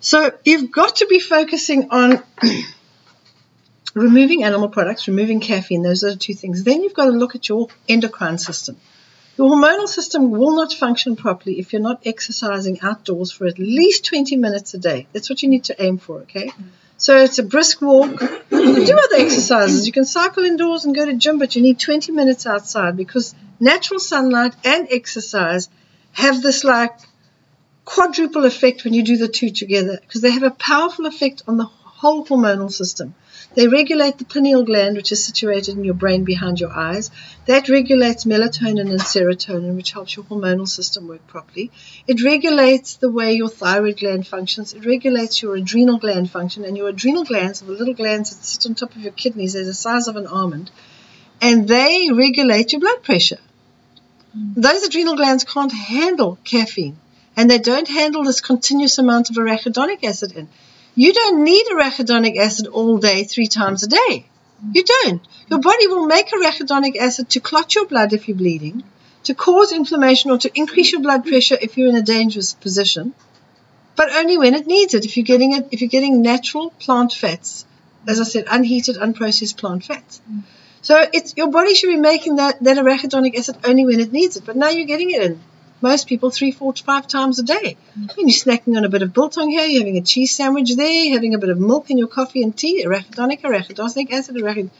So 0.00 0.32
you've 0.44 0.70
got 0.70 0.96
to 0.96 1.06
be 1.06 1.18
focusing 1.18 1.90
on 1.90 2.22
removing 3.94 4.44
animal 4.44 4.68
products, 4.68 5.08
removing 5.08 5.40
caffeine, 5.40 5.82
those 5.82 6.04
are 6.04 6.10
the 6.10 6.16
two 6.16 6.34
things. 6.34 6.64
Then 6.64 6.82
you've 6.82 6.94
got 6.94 7.06
to 7.06 7.10
look 7.10 7.34
at 7.34 7.48
your 7.48 7.68
endocrine 7.88 8.38
system. 8.38 8.76
Your 9.38 9.50
hormonal 9.50 9.86
system 9.86 10.32
will 10.32 10.56
not 10.56 10.72
function 10.72 11.14
properly 11.14 11.60
if 11.60 11.72
you're 11.72 11.80
not 11.80 12.02
exercising 12.04 12.80
outdoors 12.82 13.30
for 13.30 13.46
at 13.46 13.60
least 13.60 14.04
20 14.06 14.36
minutes 14.36 14.74
a 14.74 14.78
day. 14.78 15.06
That's 15.12 15.30
what 15.30 15.44
you 15.44 15.48
need 15.48 15.64
to 15.64 15.80
aim 15.80 15.98
for, 15.98 16.22
okay? 16.22 16.50
So 16.96 17.16
it's 17.16 17.38
a 17.38 17.44
brisk 17.44 17.80
walk. 17.80 18.20
You 18.20 18.74
can 18.74 18.84
do 18.84 18.98
other 18.98 19.24
exercises. 19.24 19.86
You 19.86 19.92
can 19.92 20.04
cycle 20.04 20.42
indoors 20.42 20.84
and 20.84 20.92
go 20.92 21.06
to 21.06 21.14
gym, 21.14 21.38
but 21.38 21.54
you 21.54 21.62
need 21.62 21.78
20 21.78 22.10
minutes 22.10 22.46
outside 22.46 22.96
because 22.96 23.36
natural 23.60 24.00
sunlight 24.00 24.56
and 24.64 24.88
exercise 24.90 25.68
have 26.10 26.42
this 26.42 26.64
like 26.64 26.98
quadruple 27.84 28.44
effect 28.44 28.82
when 28.82 28.92
you 28.92 29.04
do 29.04 29.16
the 29.18 29.28
two 29.28 29.50
together 29.50 29.98
because 30.00 30.20
they 30.20 30.32
have 30.32 30.42
a 30.42 30.50
powerful 30.50 31.06
effect 31.06 31.42
on 31.46 31.58
the 31.58 31.64
whole 31.64 32.26
hormonal 32.26 32.72
system. 32.72 33.14
They 33.58 33.66
regulate 33.66 34.18
the 34.18 34.24
pineal 34.24 34.62
gland, 34.62 34.96
which 34.96 35.10
is 35.10 35.24
situated 35.24 35.76
in 35.76 35.82
your 35.82 35.94
brain 35.94 36.22
behind 36.22 36.60
your 36.60 36.70
eyes. 36.70 37.10
That 37.46 37.68
regulates 37.68 38.24
melatonin 38.24 38.88
and 38.88 39.00
serotonin, 39.00 39.74
which 39.74 39.90
helps 39.90 40.14
your 40.14 40.24
hormonal 40.26 40.68
system 40.68 41.08
work 41.08 41.26
properly. 41.26 41.72
It 42.06 42.22
regulates 42.22 42.94
the 42.94 43.10
way 43.10 43.32
your 43.32 43.48
thyroid 43.48 43.98
gland 43.98 44.28
functions. 44.28 44.74
It 44.74 44.86
regulates 44.86 45.42
your 45.42 45.56
adrenal 45.56 45.98
gland 45.98 46.30
function. 46.30 46.64
And 46.64 46.76
your 46.76 46.90
adrenal 46.90 47.24
glands 47.24 47.60
are 47.60 47.64
the 47.64 47.72
little 47.72 47.94
glands 47.94 48.30
that 48.30 48.44
sit 48.44 48.64
on 48.66 48.76
top 48.76 48.94
of 48.94 49.02
your 49.02 49.10
kidneys. 49.10 49.54
They're 49.54 49.64
the 49.64 49.74
size 49.74 50.06
of 50.06 50.14
an 50.14 50.28
almond. 50.28 50.70
And 51.40 51.66
they 51.66 52.10
regulate 52.12 52.70
your 52.70 52.80
blood 52.80 53.02
pressure. 53.02 53.40
Those 54.34 54.84
adrenal 54.84 55.16
glands 55.16 55.42
can't 55.42 55.72
handle 55.72 56.38
caffeine. 56.44 56.96
And 57.36 57.50
they 57.50 57.58
don't 57.58 57.88
handle 57.88 58.22
this 58.22 58.40
continuous 58.40 58.98
amount 58.98 59.30
of 59.30 59.36
arachidonic 59.36 60.04
acid 60.04 60.30
in. 60.36 60.48
You 61.00 61.12
don't 61.12 61.44
need 61.44 61.64
arachidonic 61.68 62.36
acid 62.38 62.66
all 62.66 62.98
day, 62.98 63.22
three 63.22 63.46
times 63.46 63.84
a 63.84 63.86
day. 63.86 64.26
You 64.72 64.82
don't. 64.82 65.22
Your 65.48 65.60
body 65.60 65.86
will 65.86 66.06
make 66.06 66.32
arachidonic 66.32 66.96
acid 66.96 67.30
to 67.30 67.40
clot 67.40 67.76
your 67.76 67.86
blood 67.86 68.12
if 68.12 68.26
you're 68.26 68.36
bleeding, 68.36 68.82
to 69.22 69.32
cause 69.32 69.70
inflammation 69.70 70.32
or 70.32 70.38
to 70.38 70.50
increase 70.58 70.90
your 70.90 71.00
blood 71.00 71.24
pressure 71.24 71.56
if 71.62 71.78
you're 71.78 71.88
in 71.88 71.94
a 71.94 72.02
dangerous 72.02 72.52
position, 72.52 73.14
but 73.94 74.10
only 74.12 74.38
when 74.38 74.56
it 74.56 74.66
needs 74.66 74.92
it. 74.92 75.04
If 75.04 75.16
you're 75.16 75.30
getting 75.32 75.52
it, 75.52 75.68
if 75.70 75.82
you're 75.82 75.96
getting 75.98 76.20
natural 76.20 76.70
plant 76.80 77.12
fats, 77.12 77.64
as 78.08 78.20
I 78.20 78.24
said, 78.24 78.46
unheated, 78.50 78.96
unprocessed 78.96 79.56
plant 79.56 79.84
fats. 79.84 80.20
So 80.82 81.06
it's 81.12 81.36
your 81.36 81.52
body 81.52 81.76
should 81.76 81.90
be 81.90 82.00
making 82.12 82.36
that, 82.36 82.60
that 82.64 82.76
arachidonic 82.76 83.38
acid 83.38 83.58
only 83.62 83.86
when 83.86 84.00
it 84.00 84.10
needs 84.10 84.36
it. 84.36 84.44
But 84.44 84.56
now 84.56 84.70
you're 84.70 84.92
getting 84.92 85.12
it 85.12 85.22
in 85.22 85.40
most 85.80 86.08
people 86.08 86.30
three, 86.30 86.52
four, 86.52 86.72
five 86.74 87.06
times 87.06 87.38
a 87.38 87.42
day. 87.42 87.76
Mm. 87.98 88.14
you're 88.16 88.28
snacking 88.28 88.76
on 88.76 88.84
a 88.84 88.88
bit 88.88 89.02
of 89.02 89.12
biltong 89.12 89.50
here, 89.50 89.66
you're 89.66 89.80
having 89.80 89.96
a 89.96 90.02
cheese 90.02 90.34
sandwich 90.34 90.74
there, 90.76 91.12
having 91.12 91.34
a 91.34 91.38
bit 91.38 91.50
of 91.50 91.58
milk 91.58 91.90
in 91.90 91.98
your 91.98 92.08
coffee 92.08 92.42
and 92.42 92.56
tea, 92.56 92.84
arachidonic, 92.84 93.42
arachidonic 93.42 94.12
acid, 94.12 94.36
arachid, 94.36 94.70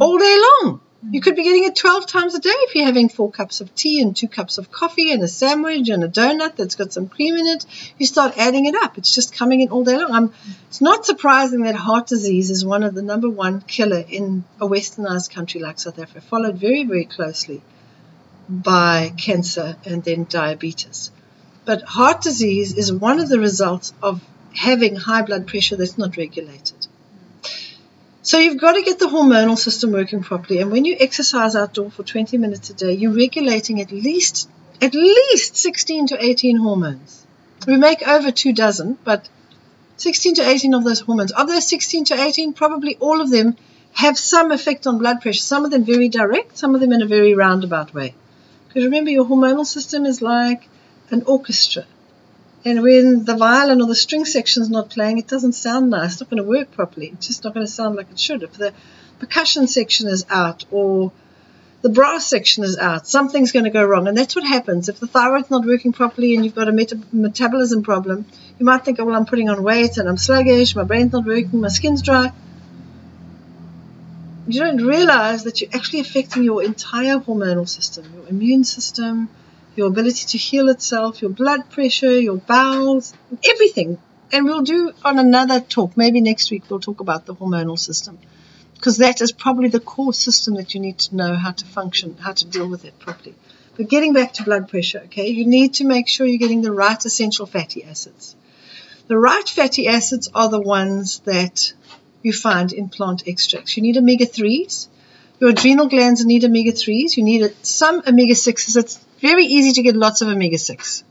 all 0.00 0.18
day 0.18 0.38
long. 0.38 0.80
You 1.08 1.20
could 1.20 1.36
be 1.36 1.44
getting 1.44 1.64
it 1.64 1.76
12 1.76 2.06
times 2.06 2.34
a 2.34 2.40
day 2.40 2.50
if 2.50 2.74
you're 2.74 2.86
having 2.86 3.08
four 3.08 3.30
cups 3.30 3.60
of 3.60 3.72
tea 3.74 4.00
and 4.00 4.16
two 4.16 4.26
cups 4.26 4.58
of 4.58 4.72
coffee 4.72 5.12
and 5.12 5.22
a 5.22 5.28
sandwich 5.28 5.88
and 5.88 6.02
a 6.02 6.08
donut 6.08 6.56
that's 6.56 6.74
got 6.74 6.92
some 6.92 7.08
cream 7.08 7.36
in 7.36 7.46
it. 7.46 7.64
You 7.96 8.06
start 8.06 8.36
adding 8.36 8.66
it 8.66 8.74
up. 8.74 8.98
It's 8.98 9.14
just 9.14 9.32
coming 9.32 9.60
in 9.60 9.68
all 9.68 9.84
day 9.84 9.96
long. 9.96 10.10
I'm, 10.10 10.32
it's 10.68 10.80
not 10.80 11.06
surprising 11.06 11.62
that 11.62 11.76
heart 11.76 12.08
disease 12.08 12.50
is 12.50 12.64
one 12.64 12.82
of 12.82 12.94
the 12.94 13.02
number 13.02 13.30
one 13.30 13.60
killer 13.60 14.04
in 14.08 14.44
a 14.60 14.66
westernized 14.66 15.32
country 15.32 15.60
like 15.60 15.78
South 15.78 15.98
Africa, 15.98 16.22
followed 16.22 16.56
very, 16.56 16.84
very 16.84 17.04
closely 17.04 17.62
by 18.48 19.12
cancer 19.16 19.76
and 19.84 20.02
then 20.02 20.26
diabetes. 20.28 21.10
But 21.64 21.82
heart 21.82 22.22
disease 22.22 22.74
is 22.74 22.92
one 22.92 23.18
of 23.18 23.28
the 23.28 23.40
results 23.40 23.92
of 24.02 24.22
having 24.54 24.96
high 24.96 25.22
blood 25.22 25.46
pressure 25.46 25.76
that's 25.76 25.98
not 25.98 26.16
regulated. 26.16 26.86
So 28.22 28.38
you've 28.38 28.60
got 28.60 28.72
to 28.72 28.82
get 28.82 28.98
the 28.98 29.06
hormonal 29.06 29.56
system 29.56 29.92
working 29.92 30.22
properly. 30.22 30.60
And 30.60 30.72
when 30.72 30.84
you 30.84 30.96
exercise 30.98 31.54
outdoor 31.54 31.90
for 31.90 32.02
20 32.02 32.38
minutes 32.38 32.70
a 32.70 32.74
day, 32.74 32.92
you're 32.92 33.12
regulating 33.12 33.80
at 33.80 33.92
least 33.92 34.48
at 34.80 34.94
least 34.94 35.56
16 35.56 36.08
to 36.08 36.22
18 36.22 36.56
hormones. 36.56 37.26
We 37.66 37.76
make 37.76 38.06
over 38.06 38.30
two 38.30 38.52
dozen, 38.52 38.98
but 39.04 39.28
16 39.96 40.34
to 40.34 40.48
18 40.48 40.74
of 40.74 40.84
those 40.84 41.00
hormones. 41.00 41.32
Of 41.32 41.48
those 41.48 41.66
16 41.66 42.06
to 42.06 42.20
18, 42.20 42.52
probably 42.52 42.96
all 42.96 43.20
of 43.20 43.30
them 43.30 43.56
have 43.92 44.18
some 44.18 44.52
effect 44.52 44.86
on 44.86 44.98
blood 44.98 45.22
pressure. 45.22 45.40
Some 45.40 45.64
of 45.64 45.70
them 45.70 45.84
very 45.84 46.08
direct, 46.08 46.58
some 46.58 46.74
of 46.74 46.80
them 46.80 46.92
in 46.92 47.02
a 47.02 47.06
very 47.06 47.34
roundabout 47.34 47.94
way. 47.94 48.14
Because 48.76 48.88
remember, 48.88 49.10
your 49.10 49.24
hormonal 49.24 49.64
system 49.64 50.04
is 50.04 50.20
like 50.20 50.68
an 51.10 51.22
orchestra. 51.22 51.86
And 52.62 52.82
when 52.82 53.24
the 53.24 53.34
violin 53.34 53.80
or 53.80 53.86
the 53.86 53.94
string 53.94 54.26
section 54.26 54.62
is 54.62 54.68
not 54.68 54.90
playing, 54.90 55.16
it 55.16 55.26
doesn't 55.26 55.54
sound 55.54 55.88
nice. 55.88 56.12
It's 56.12 56.20
not 56.20 56.28
going 56.28 56.42
to 56.42 56.46
work 56.46 56.72
properly. 56.72 57.06
It's 57.06 57.28
just 57.28 57.42
not 57.42 57.54
going 57.54 57.64
to 57.64 57.72
sound 57.72 57.96
like 57.96 58.10
it 58.10 58.20
should. 58.20 58.42
If 58.42 58.52
the 58.52 58.74
percussion 59.18 59.66
section 59.66 60.08
is 60.08 60.26
out 60.28 60.66
or 60.70 61.10
the 61.80 61.88
brass 61.88 62.26
section 62.26 62.64
is 62.64 62.76
out, 62.76 63.06
something's 63.06 63.50
going 63.50 63.64
to 63.64 63.70
go 63.70 63.82
wrong. 63.82 64.08
And 64.08 64.18
that's 64.18 64.36
what 64.36 64.44
happens. 64.44 64.90
If 64.90 65.00
the 65.00 65.06
thyroid's 65.06 65.50
not 65.50 65.64
working 65.64 65.94
properly 65.94 66.34
and 66.34 66.44
you've 66.44 66.54
got 66.54 66.68
a 66.68 66.72
meta- 66.72 67.00
metabolism 67.12 67.82
problem, 67.82 68.26
you 68.58 68.66
might 68.66 68.84
think, 68.84 69.00
oh, 69.00 69.06
well, 69.06 69.16
I'm 69.16 69.24
putting 69.24 69.48
on 69.48 69.62
weight 69.62 69.96
and 69.96 70.06
I'm 70.06 70.18
sluggish, 70.18 70.76
my 70.76 70.84
brain's 70.84 71.12
not 71.12 71.24
working, 71.24 71.62
my 71.62 71.68
skin's 71.68 72.02
dry 72.02 72.30
you 74.46 74.60
don't 74.60 74.84
realize 74.84 75.44
that 75.44 75.60
you're 75.60 75.70
actually 75.74 76.00
affecting 76.00 76.44
your 76.44 76.62
entire 76.62 77.18
hormonal 77.18 77.68
system, 77.68 78.04
your 78.14 78.28
immune 78.28 78.64
system, 78.64 79.28
your 79.74 79.88
ability 79.88 80.26
to 80.26 80.38
heal 80.38 80.68
itself, 80.68 81.20
your 81.20 81.30
blood 81.30 81.68
pressure, 81.70 82.18
your 82.18 82.36
bowels, 82.36 83.12
everything. 83.48 83.98
And 84.32 84.44
we'll 84.44 84.62
do 84.62 84.92
on 85.04 85.18
another 85.18 85.60
talk, 85.60 85.96
maybe 85.96 86.20
next 86.20 86.50
week, 86.50 86.64
we'll 86.70 86.80
talk 86.80 87.00
about 87.00 87.26
the 87.26 87.34
hormonal 87.34 87.78
system. 87.78 88.18
Because 88.74 88.98
that 88.98 89.20
is 89.20 89.32
probably 89.32 89.68
the 89.68 89.80
core 89.80 90.12
system 90.12 90.54
that 90.54 90.74
you 90.74 90.80
need 90.80 90.98
to 90.98 91.16
know 91.16 91.34
how 91.34 91.52
to 91.52 91.64
function, 91.64 92.16
how 92.20 92.32
to 92.32 92.44
deal 92.44 92.68
with 92.68 92.84
it 92.84 92.98
properly. 92.98 93.34
But 93.76 93.88
getting 93.88 94.12
back 94.12 94.34
to 94.34 94.44
blood 94.44 94.68
pressure, 94.68 95.02
okay, 95.06 95.28
you 95.28 95.46
need 95.46 95.74
to 95.74 95.84
make 95.84 96.08
sure 96.08 96.26
you're 96.26 96.38
getting 96.38 96.62
the 96.62 96.72
right 96.72 97.04
essential 97.04 97.46
fatty 97.46 97.84
acids. 97.84 98.34
The 99.08 99.18
right 99.18 99.48
fatty 99.48 99.86
acids 99.86 100.30
are 100.34 100.48
the 100.48 100.60
ones 100.60 101.20
that 101.20 101.72
you 102.26 102.32
find 102.32 102.72
in 102.72 102.88
plant 102.88 103.22
extracts. 103.26 103.76
You 103.76 103.82
need 103.82 103.96
omega 103.96 104.26
3s. 104.26 104.88
Your 105.40 105.50
adrenal 105.50 105.88
glands 105.88 106.24
need 106.24 106.44
omega 106.44 106.72
3s. 106.72 107.16
You 107.16 107.22
need 107.22 107.54
some 107.62 108.02
omega 108.06 108.34
6s. 108.34 108.76
It's 108.76 108.98
very 109.20 109.44
easy 109.44 109.72
to 109.74 109.82
get 109.82 109.96
lots 109.96 110.22
of 110.22 110.28
omega 110.28 110.58
6. 110.58 111.04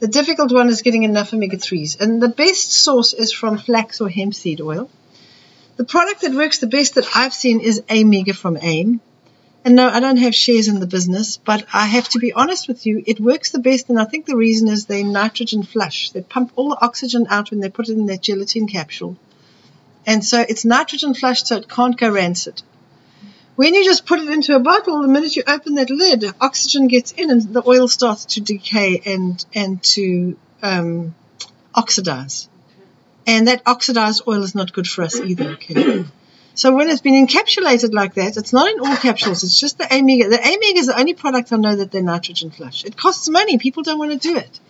The 0.00 0.08
difficult 0.08 0.52
one 0.52 0.68
is 0.68 0.82
getting 0.82 1.02
enough 1.02 1.34
omega 1.34 1.56
3s. 1.56 2.00
And 2.00 2.22
the 2.22 2.28
best 2.28 2.72
source 2.72 3.12
is 3.14 3.32
from 3.32 3.58
flax 3.58 4.00
or 4.00 4.08
hemp 4.08 4.34
seed 4.34 4.60
oil. 4.60 4.88
The 5.76 5.84
product 5.84 6.20
that 6.20 6.34
works 6.34 6.58
the 6.58 6.68
best 6.68 6.94
that 6.94 7.08
I've 7.16 7.34
seen 7.34 7.58
is 7.58 7.82
Omega 7.90 8.32
from 8.32 8.56
AIM. 8.56 9.00
And 9.64 9.74
no, 9.74 9.88
I 9.88 9.98
don't 9.98 10.18
have 10.18 10.34
shares 10.34 10.68
in 10.68 10.78
the 10.78 10.86
business, 10.86 11.38
but 11.38 11.66
I 11.72 11.86
have 11.86 12.08
to 12.10 12.20
be 12.20 12.32
honest 12.32 12.68
with 12.68 12.86
you, 12.86 13.02
it 13.06 13.18
works 13.18 13.50
the 13.50 13.58
best. 13.58 13.88
And 13.88 13.98
I 13.98 14.04
think 14.04 14.26
the 14.26 14.36
reason 14.36 14.68
is 14.68 14.84
they 14.84 15.02
nitrogen 15.02 15.64
flush. 15.64 16.10
They 16.10 16.20
pump 16.20 16.52
all 16.54 16.68
the 16.68 16.84
oxygen 16.84 17.26
out 17.28 17.50
when 17.50 17.60
they 17.60 17.70
put 17.70 17.88
it 17.88 17.98
in 17.98 18.06
their 18.06 18.18
gelatin 18.18 18.68
capsule. 18.68 19.16
And 20.06 20.24
so 20.24 20.40
it's 20.40 20.64
nitrogen 20.64 21.14
flushed 21.14 21.46
so 21.46 21.56
it 21.56 21.68
can't 21.68 21.96
go 21.96 22.10
rancid. 22.10 22.62
When 23.56 23.74
you 23.74 23.84
just 23.84 24.04
put 24.04 24.18
it 24.18 24.28
into 24.28 24.56
a 24.56 24.60
bottle, 24.60 25.00
the 25.02 25.08
minute 25.08 25.36
you 25.36 25.44
open 25.46 25.76
that 25.76 25.88
lid, 25.88 26.24
oxygen 26.40 26.88
gets 26.88 27.12
in 27.12 27.30
and 27.30 27.42
the 27.54 27.62
oil 27.66 27.86
starts 27.86 28.24
to 28.34 28.40
decay 28.40 29.00
and 29.06 29.44
and 29.54 29.82
to 29.94 30.36
um, 30.62 31.14
oxidize. 31.74 32.48
And 33.26 33.46
that 33.48 33.62
oxidized 33.64 34.22
oil 34.26 34.42
is 34.42 34.54
not 34.54 34.72
good 34.72 34.86
for 34.86 35.02
us 35.02 35.20
either. 35.20 35.50
Okay. 35.52 36.04
So 36.56 36.74
when 36.74 36.88
it's 36.88 37.00
been 37.00 37.26
encapsulated 37.26 37.92
like 37.92 38.14
that, 38.14 38.36
it's 38.36 38.52
not 38.52 38.70
in 38.70 38.78
all 38.78 38.96
capsules. 38.96 39.42
It's 39.42 39.58
just 39.58 39.76
the 39.78 39.84
Amega. 39.84 40.30
The 40.30 40.36
Amega 40.36 40.78
is 40.78 40.86
the 40.86 40.98
only 40.98 41.14
product 41.14 41.52
I 41.52 41.56
know 41.56 41.74
that 41.74 41.90
they're 41.90 42.02
nitrogen 42.02 42.50
flush. 42.50 42.84
It 42.84 42.96
costs 42.96 43.28
money. 43.28 43.58
People 43.58 43.82
don't 43.82 43.98
want 43.98 44.12
to 44.12 44.18
do 44.18 44.36
it. 44.36 44.60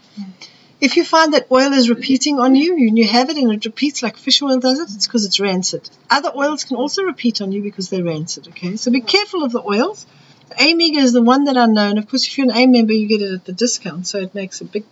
If 0.85 0.99
you 0.99 1.05
find 1.05 1.33
that 1.33 1.51
oil 1.51 1.73
is 1.73 1.89
repeating 1.89 2.39
on 2.39 2.55
you 2.55 2.77
and 2.77 2.99
you 2.99 3.07
have 3.09 3.31
it 3.31 3.39
and 3.39 3.51
it 3.51 3.65
repeats 3.65 4.03
like 4.03 4.19
fish 4.19 4.43
oil 4.43 4.59
does 4.59 4.79
it, 4.81 4.91
it's 4.95 5.07
because 5.07 5.25
it's 5.25 5.41
rancid. 5.41 5.89
Other 6.11 6.31
oils 6.37 6.65
can 6.65 6.77
also 6.77 7.05
repeat 7.05 7.41
on 7.41 7.53
you 7.53 7.63
because 7.63 7.89
they're 7.89 8.05
rancid. 8.05 8.49
Okay, 8.49 8.77
so 8.77 8.91
be 8.91 9.01
careful 9.01 9.45
of 9.45 9.53
the 9.53 9.63
oils. 9.63 10.05
The 10.51 10.57
Amega 10.57 10.99
is 10.99 11.15
the 11.15 11.23
one 11.23 11.45
that 11.45 11.57
I 11.57 11.65
know, 11.65 11.89
and 11.89 11.99
of 11.99 12.07
course, 12.07 12.27
if 12.27 12.37
you're 12.37 12.51
an 12.51 12.57
A 12.57 12.67
member, 12.67 12.93
you 12.93 13.09
get 13.09 13.23
it 13.23 13.33
at 13.33 13.45
the 13.47 13.55
discount, 13.55 14.07
so 14.07 14.19
it 14.19 14.35
makes 14.35 14.61
a 14.61 14.67
big, 14.67 14.85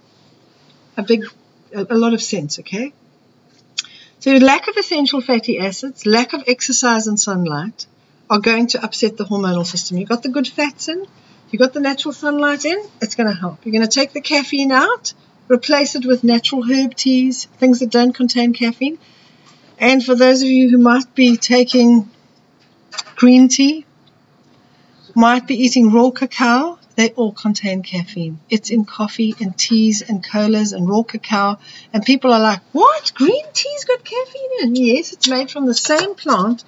a 0.97 1.03
big, 1.03 1.27
a, 1.75 1.87
a 1.91 1.99
lot 1.99 2.15
of 2.15 2.23
sense. 2.23 2.59
Okay. 2.61 2.95
So 4.21 4.31
lack 4.37 4.69
of 4.69 4.79
essential 4.79 5.21
fatty 5.21 5.59
acids, 5.59 6.07
lack 6.07 6.33
of 6.33 6.45
exercise 6.47 7.07
and 7.07 7.21
sunlight 7.21 7.87
are 8.31 8.41
going 8.41 8.69
to 8.69 8.83
upset 8.83 9.19
the 9.19 9.25
hormonal 9.25 9.67
system. 9.67 9.99
You've 9.99 10.09
got 10.09 10.23
the 10.23 10.31
good 10.31 10.49
fats 10.49 10.89
in, 10.89 11.05
you've 11.51 11.61
got 11.61 11.75
the 11.75 11.81
natural 11.81 12.15
sunlight 12.15 12.65
in, 12.65 12.83
it's 13.03 13.15
going 13.15 13.29
to 13.29 13.39
help. 13.39 13.67
You're 13.67 13.73
going 13.73 13.87
to 13.87 13.95
take 14.01 14.15
the 14.15 14.23
caffeine 14.23 14.73
out, 14.73 15.13
replace 15.53 15.95
it 15.95 16.07
with 16.07 16.25
natural 16.25 16.63
herb 16.63 16.95
teas, 16.95 17.45
things 17.59 17.81
that 17.81 17.91
don't 17.91 18.15
contain 18.15 18.55
caffeine. 18.55 18.99
And 19.79 20.03
for 20.05 20.15
those 20.15 20.43
of 20.43 20.49
you 20.49 20.71
who 20.71 20.79
might 20.79 21.15
be 21.15 21.37
taking 21.37 22.11
green 23.17 23.49
tea, 23.49 23.85
might 25.15 25.47
be 25.47 25.63
eating 25.63 25.93
raw 25.93 26.11
cacao, 26.11 26.79
they 26.97 27.11
all 27.11 27.33
contain 27.33 27.83
caffeine. 27.83 28.39
It's 28.49 28.71
in 28.71 28.85
coffee 28.85 29.35
and 29.41 29.57
teas 29.57 30.03
and 30.03 30.25
colas 30.25 30.73
and 30.73 30.89
raw 30.89 31.03
cacao. 31.03 31.59
And 31.93 32.05
people 32.05 32.33
are 32.33 32.41
like, 32.41 32.61
what? 32.73 33.13
Green 33.15 33.45
tea's 33.53 33.85
got 33.85 34.05
caffeine 34.05 34.51
in? 34.63 34.77
it? 34.77 34.79
Yes, 34.79 35.13
it's 35.13 35.29
made 35.29 35.51
from 35.51 35.67
the 35.67 35.75
same 35.75 36.15
plant. 36.15 36.65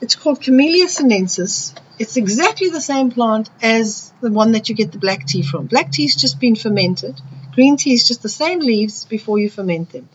It's 0.00 0.16
called 0.16 0.40
Camellia 0.40 0.88
sinensis. 0.88 1.74
It's 1.98 2.16
exactly 2.16 2.70
the 2.70 2.80
same 2.80 3.12
plant 3.12 3.48
as 3.62 4.12
the 4.20 4.30
one 4.30 4.52
that 4.52 4.68
you 4.68 4.74
get 4.74 4.90
the 4.90 4.98
black 4.98 5.26
tea 5.26 5.42
from. 5.42 5.66
Black 5.66 5.92
tea's 5.92 6.16
just 6.16 6.40
been 6.40 6.56
fermented. 6.56 7.20
Green 7.52 7.76
tea 7.76 7.92
is 7.92 8.06
just 8.06 8.22
the 8.22 8.28
same 8.28 8.60
leaves 8.60 9.04
before 9.04 9.38
you 9.38 9.50
ferment 9.50 9.90
them. 9.90 10.08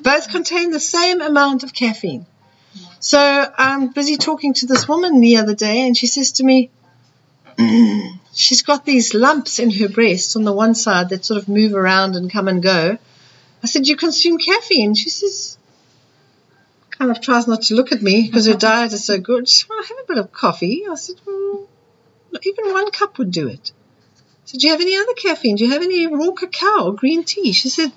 Both 0.00 0.30
contain 0.30 0.70
the 0.70 0.80
same 0.80 1.20
amount 1.20 1.62
of 1.62 1.72
caffeine. 1.72 2.26
So 3.00 3.18
I'm 3.18 3.88
busy 3.88 4.16
talking 4.16 4.54
to 4.54 4.66
this 4.66 4.86
woman 4.88 5.20
the 5.20 5.36
other 5.38 5.54
day, 5.54 5.86
and 5.86 5.96
she 5.96 6.06
says 6.06 6.32
to 6.32 6.44
me, 6.44 6.70
she's 8.32 8.62
got 8.62 8.84
these 8.84 9.14
lumps 9.14 9.58
in 9.58 9.70
her 9.70 9.88
breast 9.88 10.36
on 10.36 10.44
the 10.44 10.52
one 10.52 10.74
side 10.74 11.10
that 11.10 11.24
sort 11.24 11.40
of 11.40 11.48
move 11.48 11.74
around 11.74 12.16
and 12.16 12.30
come 12.30 12.48
and 12.48 12.62
go. 12.62 12.98
I 13.62 13.66
said, 13.66 13.88
You 13.88 13.96
consume 13.96 14.38
caffeine? 14.38 14.94
She 14.94 15.10
says, 15.10 15.58
kind 16.90 17.10
of 17.10 17.20
tries 17.20 17.48
not 17.48 17.62
to 17.62 17.74
look 17.74 17.92
at 17.92 18.02
me 18.02 18.26
because 18.26 18.46
her 18.46 18.54
diet 18.54 18.92
is 18.92 19.04
so 19.04 19.18
good. 19.18 19.48
She 19.48 19.58
said, 19.58 19.70
well, 19.70 19.78
I 19.80 19.86
have 19.88 20.04
a 20.04 20.08
bit 20.08 20.18
of 20.18 20.32
coffee. 20.32 20.84
I 20.90 20.94
said, 20.94 21.16
Well, 21.26 21.66
even 22.42 22.72
one 22.72 22.90
cup 22.90 23.18
would 23.18 23.30
do 23.30 23.48
it. 23.48 23.72
Do 24.52 24.66
you 24.66 24.72
have 24.72 24.80
any 24.80 24.96
other 24.96 25.14
caffeine? 25.14 25.56
Do 25.56 25.64
you 25.64 25.72
have 25.72 25.82
any 25.82 26.06
raw 26.06 26.30
cacao 26.32 26.88
or 26.88 26.94
green 26.94 27.24
tea? 27.24 27.52
She 27.52 27.70
said, 27.70 27.90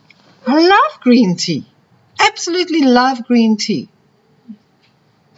I 0.47 0.59
love 0.59 1.01
green 1.01 1.35
tea. 1.35 1.65
Absolutely 2.19 2.81
love 2.81 3.25
green 3.25 3.57
tea. 3.57 3.89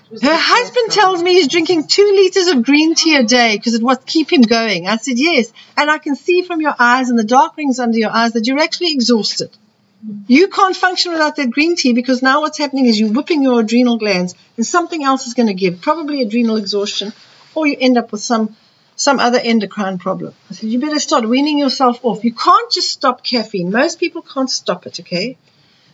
Her 0.10 0.38
husband 0.40 0.92
tells 0.92 1.22
me 1.22 1.34
he's 1.34 1.50
drinking 1.50 1.88
two 1.88 2.10
liters 2.16 2.48
of 2.48 2.64
green 2.64 2.96
tea 2.96 3.16
a 3.16 3.24
day 3.24 3.58
because 3.58 3.74
it 3.74 3.84
would 3.84 4.06
keep 4.06 4.32
him 4.32 4.42
going. 4.42 4.88
I 4.88 4.98
said, 4.98 5.18
Yes. 5.18 5.52
And 5.76 5.92
I 5.92 5.98
can 5.98 6.16
see 6.16 6.44
from 6.44 6.62
your 6.62 6.76
eyes 6.78 7.10
and 7.10 7.20
the 7.20 7.26
dark 7.26 7.58
rings 7.58 7.80
under 7.80 7.98
your 7.98 8.12
eyes 8.12 8.34
that 8.34 8.46
you're 8.48 8.60
actually 8.60 8.94
exhausted. 8.94 9.50
You 10.28 10.48
can't 10.48 10.76
function 10.76 11.12
without 11.12 11.36
that 11.38 11.50
green 11.50 11.76
tea 11.76 11.94
because 11.94 12.22
now 12.22 12.42
what's 12.42 12.58
happening 12.60 12.86
is 12.86 13.00
you're 13.00 13.12
whipping 13.12 13.42
your 13.42 13.60
adrenal 13.60 13.98
glands 13.98 14.36
and 14.56 14.66
something 14.66 15.04
else 15.04 15.26
is 15.26 15.34
going 15.34 15.48
to 15.48 15.54
give, 15.54 15.82
probably 15.82 16.22
adrenal 16.22 16.58
exhaustion, 16.58 17.12
or 17.56 17.66
you 17.66 17.76
end 17.80 17.98
up 17.98 18.12
with 18.12 18.22
some 18.22 18.56
some 18.98 19.20
other 19.20 19.40
endocrine 19.40 20.00
problem. 20.00 20.34
I 20.50 20.56
said, 20.56 20.70
You 20.70 20.80
better 20.80 21.00
start 21.00 21.30
weaning 21.30 21.60
yourself 21.60 22.04
off. 22.04 22.26
You 22.26 22.34
can't 22.34 22.72
just 22.72 22.90
stop 22.90 23.24
caffeine. 23.24 23.72
Most 23.72 24.00
people 24.00 24.24
can't 24.24 24.50
stop 24.50 24.88
it, 24.88 25.00
okay? 25.00 25.38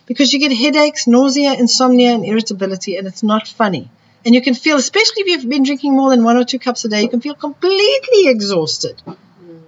Because 0.06 0.32
you 0.32 0.40
get 0.40 0.52
headaches, 0.52 1.06
nausea, 1.06 1.52
insomnia, 1.52 2.14
and 2.14 2.24
irritability, 2.24 2.96
and 2.96 3.06
it's 3.06 3.22
not 3.22 3.46
funny. 3.46 3.90
And 4.24 4.34
you 4.34 4.40
can 4.40 4.54
feel, 4.54 4.78
especially 4.78 5.22
if 5.22 5.26
you've 5.28 5.50
been 5.50 5.64
drinking 5.64 5.94
more 5.94 6.10
than 6.10 6.24
one 6.24 6.38
or 6.38 6.44
two 6.44 6.58
cups 6.58 6.86
a 6.86 6.88
day, 6.88 7.02
you 7.02 7.10
can 7.10 7.20
feel 7.20 7.34
completely 7.34 8.26
exhausted. 8.28 9.02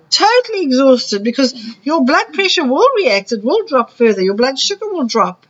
Totally 0.09 0.63
exhausted 0.63 1.23
because 1.23 1.55
your 1.83 2.05
blood 2.07 2.33
pressure 2.33 2.65
will 2.65 2.89
react, 2.97 3.33
it 3.33 3.45
will 3.45 3.67
drop 3.67 3.91
further, 3.91 4.23
your 4.23 4.35
blood 4.35 4.59
sugar 4.59 4.87
will 4.91 5.07
drop. 5.07 5.45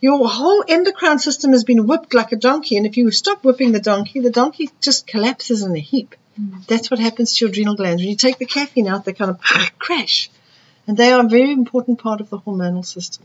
Your 0.00 0.28
whole 0.28 0.62
endocrine 0.68 1.18
system 1.18 1.50
has 1.50 1.64
been 1.64 1.86
whipped 1.88 2.14
like 2.14 2.30
a 2.30 2.36
donkey, 2.36 2.76
and 2.76 2.86
if 2.86 2.96
you 2.96 3.10
stop 3.10 3.42
whipping 3.42 3.72
the 3.72 3.80
donkey, 3.80 4.20
the 4.20 4.30
donkey 4.30 4.70
just 4.80 5.08
collapses 5.08 5.62
in 5.62 5.74
a 5.74 5.80
heap. 5.80 6.14
Mm. 6.40 6.66
That's 6.66 6.90
what 6.90 7.00
happens 7.00 7.36
to 7.36 7.44
your 7.44 7.50
adrenal 7.50 7.76
glands. 7.76 8.02
When 8.02 8.10
you 8.10 8.16
take 8.16 8.38
the 8.38 8.46
caffeine 8.46 8.88
out, 8.88 9.04
they 9.04 9.12
kind 9.12 9.30
of 9.30 9.40
crash. 9.78 10.30
And 10.86 10.96
they 10.96 11.12
are 11.12 11.24
a 11.24 11.28
very 11.28 11.52
important 11.52 11.98
part 11.98 12.20
of 12.20 12.30
the 12.30 12.38
hormonal 12.38 12.84
system. 12.84 13.24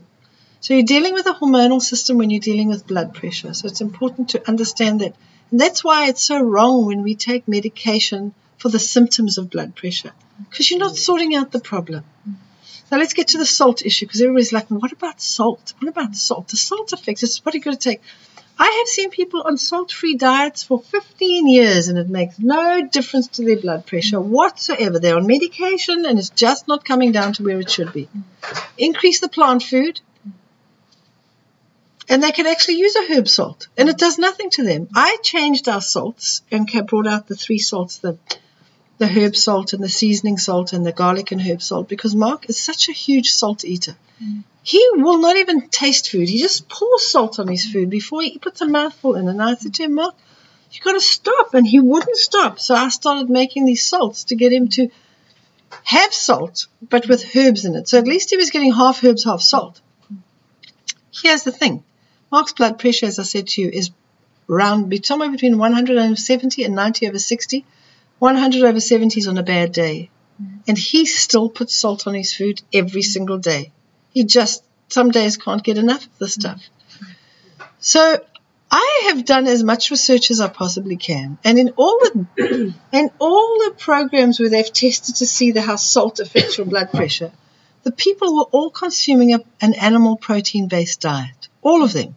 So 0.60 0.74
you're 0.74 0.82
dealing 0.82 1.14
with 1.14 1.26
a 1.26 1.32
hormonal 1.32 1.80
system 1.80 2.18
when 2.18 2.30
you're 2.30 2.40
dealing 2.40 2.68
with 2.68 2.86
blood 2.86 3.14
pressure. 3.14 3.54
So 3.54 3.66
it's 3.66 3.80
important 3.80 4.30
to 4.30 4.48
understand 4.48 5.00
that. 5.00 5.14
And 5.50 5.60
that's 5.60 5.82
why 5.82 6.08
it's 6.08 6.22
so 6.22 6.40
wrong 6.40 6.86
when 6.86 7.02
we 7.02 7.14
take 7.14 7.48
medication 7.48 8.34
for 8.58 8.68
the 8.68 8.78
symptoms 8.78 9.38
of 9.38 9.50
blood 9.50 9.74
pressure, 9.74 10.12
because 10.50 10.70
you're 10.70 10.78
not 10.78 10.92
mm. 10.92 10.98
sorting 10.98 11.34
out 11.34 11.50
the 11.50 11.60
problem. 11.60 12.04
Now 12.92 12.98
let's 12.98 13.14
get 13.14 13.28
to 13.28 13.38
the 13.38 13.46
salt 13.46 13.84
issue, 13.86 14.06
because 14.06 14.20
everybody's 14.20 14.52
like, 14.52 14.68
what 14.68 14.92
about 14.92 15.20
salt? 15.20 15.72
What 15.78 15.88
about 15.88 16.14
salt? 16.14 16.48
The 16.48 16.56
salt 16.56 16.92
effects, 16.92 17.22
it's 17.22 17.44
what 17.44 17.54
are 17.54 17.58
you 17.58 17.64
going 17.64 17.76
to 17.76 17.82
take? 17.82 18.02
I 18.62 18.70
have 18.80 18.88
seen 18.88 19.08
people 19.08 19.42
on 19.42 19.56
salt-free 19.56 20.16
diets 20.16 20.62
for 20.62 20.82
15 20.82 21.48
years 21.48 21.88
and 21.88 21.98
it 21.98 22.10
makes 22.10 22.38
no 22.38 22.86
difference 22.86 23.28
to 23.28 23.42
their 23.42 23.56
blood 23.56 23.86
pressure 23.86 24.20
whatsoever. 24.20 24.98
They're 24.98 25.16
on 25.16 25.26
medication 25.26 26.04
and 26.04 26.18
it's 26.18 26.28
just 26.28 26.68
not 26.68 26.84
coming 26.84 27.10
down 27.10 27.32
to 27.34 27.42
where 27.42 27.58
it 27.58 27.70
should 27.70 27.94
be. 27.94 28.06
Increase 28.76 29.20
the 29.20 29.30
plant 29.30 29.62
food, 29.62 30.02
and 32.10 32.22
they 32.22 32.32
can 32.32 32.46
actually 32.46 32.74
use 32.74 32.96
a 32.96 33.10
herb 33.10 33.28
salt, 33.28 33.68
and 33.78 33.88
it 33.88 33.96
does 33.96 34.18
nothing 34.18 34.50
to 34.50 34.64
them. 34.64 34.88
I 34.94 35.16
changed 35.22 35.66
our 35.66 35.80
salts 35.80 36.42
and 36.50 36.68
brought 36.86 37.06
out 37.06 37.28
the 37.28 37.36
three 37.36 37.60
salts, 37.60 37.96
the 37.98 38.18
the 38.98 39.08
herb 39.08 39.34
salt 39.34 39.72
and 39.72 39.82
the 39.82 39.88
seasoning 39.88 40.36
salt 40.36 40.74
and 40.74 40.84
the 40.84 40.92
garlic 40.92 41.32
and 41.32 41.40
herb 41.40 41.62
salt, 41.62 41.88
because 41.88 42.14
Mark 42.14 42.50
is 42.50 42.58
such 42.58 42.90
a 42.90 42.92
huge 42.92 43.30
salt 43.30 43.64
eater. 43.64 43.96
Mm. 44.22 44.44
He 44.62 44.86
will 44.94 45.18
not 45.18 45.36
even 45.36 45.68
taste 45.68 46.10
food. 46.10 46.28
He 46.28 46.38
just 46.38 46.68
pours 46.68 47.06
salt 47.06 47.38
on 47.38 47.48
his 47.48 47.64
food 47.64 47.88
before 47.90 48.22
he 48.22 48.38
puts 48.38 48.60
a 48.60 48.66
mouthful 48.66 49.14
in. 49.16 49.28
And 49.28 49.42
I 49.42 49.54
said 49.54 49.74
to 49.74 49.84
him, 49.84 49.94
Mark, 49.94 50.14
you've 50.70 50.84
got 50.84 50.92
to 50.92 51.00
stop. 51.00 51.54
And 51.54 51.66
he 51.66 51.80
wouldn't 51.80 52.16
stop. 52.16 52.58
So 52.58 52.74
I 52.74 52.88
started 52.90 53.30
making 53.30 53.64
these 53.64 53.86
salts 53.86 54.24
to 54.24 54.36
get 54.36 54.52
him 54.52 54.68
to 54.68 54.90
have 55.84 56.12
salt, 56.12 56.66
but 56.82 57.08
with 57.08 57.34
herbs 57.34 57.64
in 57.64 57.74
it. 57.74 57.88
So 57.88 57.98
at 57.98 58.06
least 58.06 58.30
he 58.30 58.36
was 58.36 58.50
getting 58.50 58.72
half 58.72 59.02
herbs, 59.02 59.24
half 59.24 59.40
salt. 59.40 59.80
Here's 61.12 61.42
the 61.42 61.52
thing 61.52 61.84
Mark's 62.30 62.52
blood 62.52 62.78
pressure, 62.78 63.06
as 63.06 63.18
I 63.18 63.24
said 63.24 63.48
to 63.48 63.62
you, 63.62 63.68
is 63.68 63.90
around 64.48 64.92
somewhere 65.04 65.30
between 65.30 65.58
170 65.58 66.64
and 66.64 66.74
90 66.74 67.08
over 67.08 67.18
60. 67.18 67.64
100 68.18 68.64
over 68.64 68.80
70 68.80 69.20
is 69.20 69.28
on 69.28 69.38
a 69.38 69.42
bad 69.42 69.72
day. 69.72 70.10
And 70.66 70.76
he 70.76 71.06
still 71.06 71.48
puts 71.48 71.74
salt 71.74 72.06
on 72.06 72.14
his 72.14 72.34
food 72.34 72.62
every 72.72 73.02
single 73.02 73.38
day. 73.38 73.72
He 74.12 74.24
just 74.24 74.64
some 74.88 75.10
days 75.10 75.36
can't 75.36 75.62
get 75.62 75.78
enough 75.78 76.04
of 76.04 76.18
the 76.18 76.28
stuff. 76.28 76.62
So 77.78 78.20
I 78.70 79.02
have 79.08 79.24
done 79.24 79.46
as 79.46 79.62
much 79.64 79.90
research 79.90 80.30
as 80.30 80.40
I 80.40 80.48
possibly 80.48 80.96
can, 80.96 81.38
and 81.44 81.58
in 81.58 81.70
all 81.76 81.98
the 82.00 82.74
in 82.92 83.10
all 83.18 83.58
the 83.58 83.74
programs 83.78 84.38
where 84.38 84.48
they've 84.48 84.72
tested 84.72 85.16
to 85.16 85.26
see 85.26 85.52
the, 85.52 85.62
how 85.62 85.76
salt 85.76 86.20
affects 86.20 86.58
your 86.58 86.66
blood 86.66 86.90
pressure, 86.92 87.32
the 87.82 87.92
people 87.92 88.36
were 88.36 88.48
all 88.52 88.70
consuming 88.70 89.34
a, 89.34 89.40
an 89.60 89.74
animal 89.74 90.16
protein 90.16 90.68
based 90.68 91.00
diet, 91.00 91.48
all 91.62 91.82
of 91.82 91.92
them. 91.92 92.16